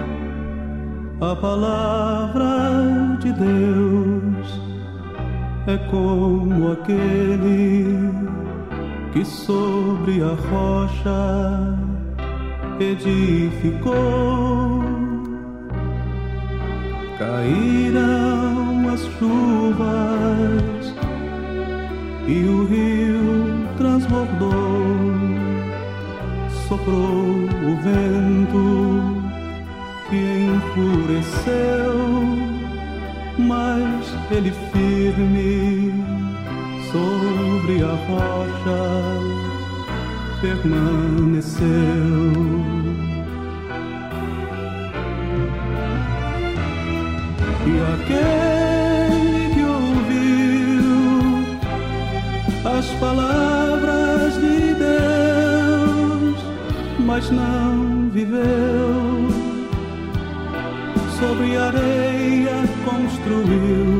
a 1.20 1.36
palavra 1.36 3.18
de 3.20 3.32
Deus 3.32 3.97
é 5.68 5.76
como 5.90 6.72
aquele 6.72 8.10
que 9.12 9.22
sobre 9.22 10.22
a 10.22 10.34
rocha 10.50 11.76
edificou. 12.80 14.82
Caíram 17.18 18.88
as 18.94 19.02
chuvas 19.18 20.94
e 22.26 22.44
o 22.44 22.64
rio 22.64 23.68
transbordou, 23.76 24.54
soprou 26.66 27.44
o 27.66 27.76
vento 27.82 28.66
que 30.08 30.22
enfureceu, 30.54 31.94
mas 33.36 33.87
ele 34.30 34.52
firme 34.72 35.92
sobre 36.92 37.82
a 37.82 37.94
rocha 38.06 38.82
permaneceu. 40.40 41.66
E 47.66 47.70
aquele 47.94 49.54
que 49.54 49.62
ouviu 49.64 50.90
as 52.64 52.86
palavras 53.00 54.34
de 54.34 54.74
Deus, 54.74 56.38
mas 57.00 57.30
não 57.30 58.10
viveu. 58.10 59.28
Sobre 61.18 61.56
areia 61.56 62.62
construiu 62.84 63.97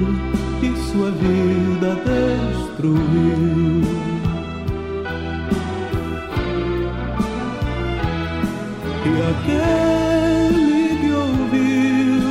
sua 0.98 1.10
vida 1.12 1.94
destruiu. 2.08 2.98
E 9.06 9.08
aquele 9.30 10.98
que 11.00 11.10
ouviu 11.12 12.26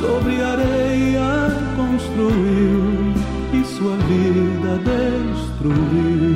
Sobre 0.00 0.34
areia 0.42 1.32
construiu 1.76 3.14
e 3.54 3.64
sua 3.64 3.96
vida 3.96 4.72
destruiu. 4.84 6.33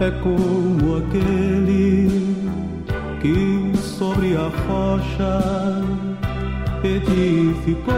É 0.00 0.10
como 0.22 0.96
aquele 0.96 2.08
que 3.20 3.76
sobre 3.76 4.34
a 4.34 4.50
rocha 4.66 5.40
edificou. 6.82 7.90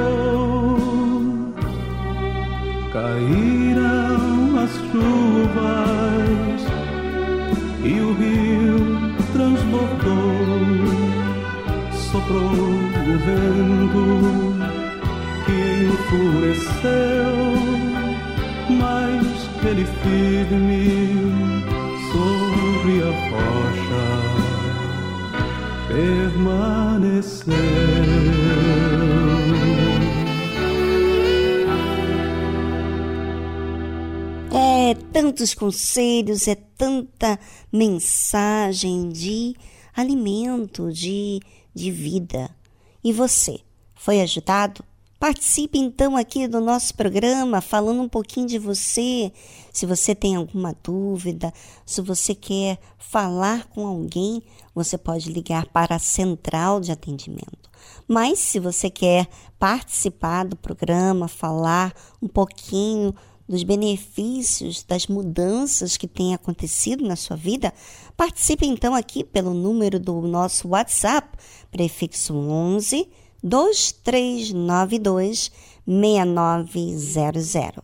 Caíram 2.93 4.59
as 4.59 4.73
chuvas 4.91 6.61
e 7.85 8.01
o 8.01 8.13
rio 8.15 8.81
transbordou, 9.33 10.61
soprou 11.93 12.43
o 12.43 13.19
vento 13.27 14.05
que 15.47 15.59
enfureceu, 15.85 17.35
mas 18.69 19.23
ele 19.65 19.87
firme 20.03 21.42
permaneceu. 26.33 27.53
É 34.55 34.95
tantos 35.13 35.55
conselhos, 35.55 36.49
é 36.49 36.55
tanta 36.55 37.39
mensagem 37.73 39.09
de 39.09 39.55
alimento, 39.95 40.93
de, 40.93 41.41
de 41.75 41.91
vida. 41.91 42.51
E 43.05 43.13
você, 43.13 43.61
foi 43.95 44.21
ajudado? 44.21 44.85
Participe 45.23 45.79
então 45.79 46.17
aqui 46.17 46.49
do 46.49 46.61
nosso 46.61 46.97
programa, 46.97 47.61
falando 47.61 48.03
um 48.03 48.09
pouquinho 48.09 48.45
de 48.45 48.59
você. 48.59 49.33
Se 49.73 49.87
você 49.87 50.17
tem 50.17 50.35
alguma 50.35 50.75
dúvida, 50.83 51.55
se 51.87 52.01
você 52.01 52.35
quer 52.35 52.77
falar 52.99 53.69
com 53.69 53.87
alguém, 53.87 54.43
você 54.75 54.99
pode 54.99 55.31
ligar 55.33 55.67
para 55.67 55.95
a 55.95 56.01
central 56.01 56.81
de 56.81 56.91
atendimento. 56.91 57.71
Mas 58.09 58.41
se 58.41 58.59
você 58.59 58.91
quer 58.91 59.29
participar 59.61 60.45
do 60.45 60.57
programa, 60.57 61.29
falar 61.29 61.95
um 62.21 62.27
pouquinho 62.27 63.15
dos 63.49 63.63
benefícios, 63.63 64.83
das 64.83 65.07
mudanças 65.07 65.97
que 65.97 66.09
têm 66.09 66.35
acontecido 66.35 67.07
na 67.07 67.15
sua 67.15 67.37
vida, 67.37 67.73
participe 68.17 68.67
então 68.67 68.93
aqui 68.93 69.23
pelo 69.23 69.55
número 69.55 70.01
do 70.01 70.21
nosso 70.23 70.71
WhatsApp, 70.71 71.39
prefixo 71.71 72.35
11 72.35 73.22
2392 73.43 75.51
6900. 75.87 77.83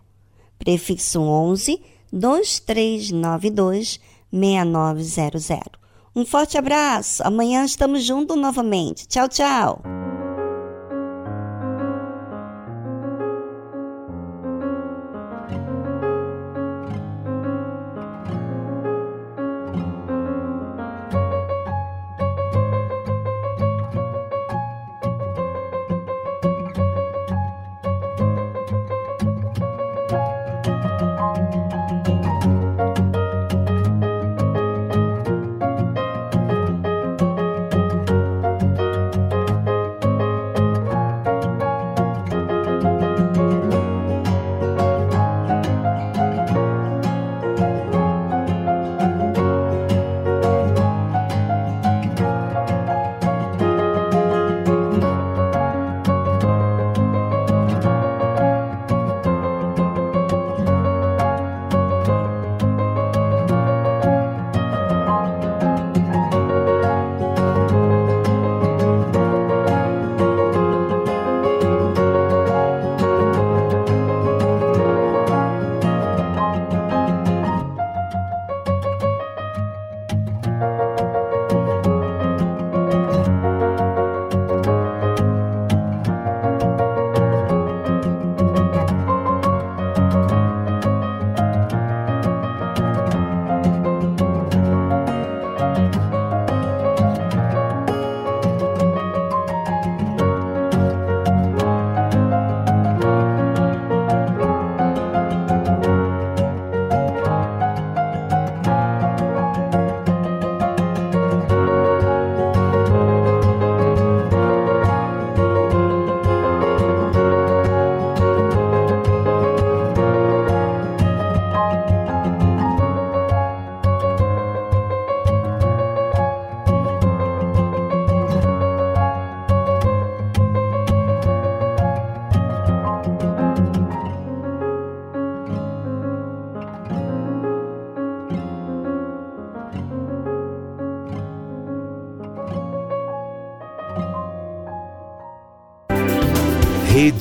Prefixo 0.58 1.20
11 1.20 1.80
2392 2.12 4.00
6900. 4.32 5.78
Um 6.14 6.24
forte 6.24 6.56
abraço. 6.58 7.22
Amanhã 7.24 7.64
estamos 7.64 8.04
juntos 8.04 8.36
novamente. 8.36 9.06
Tchau, 9.06 9.28
tchau. 9.28 9.82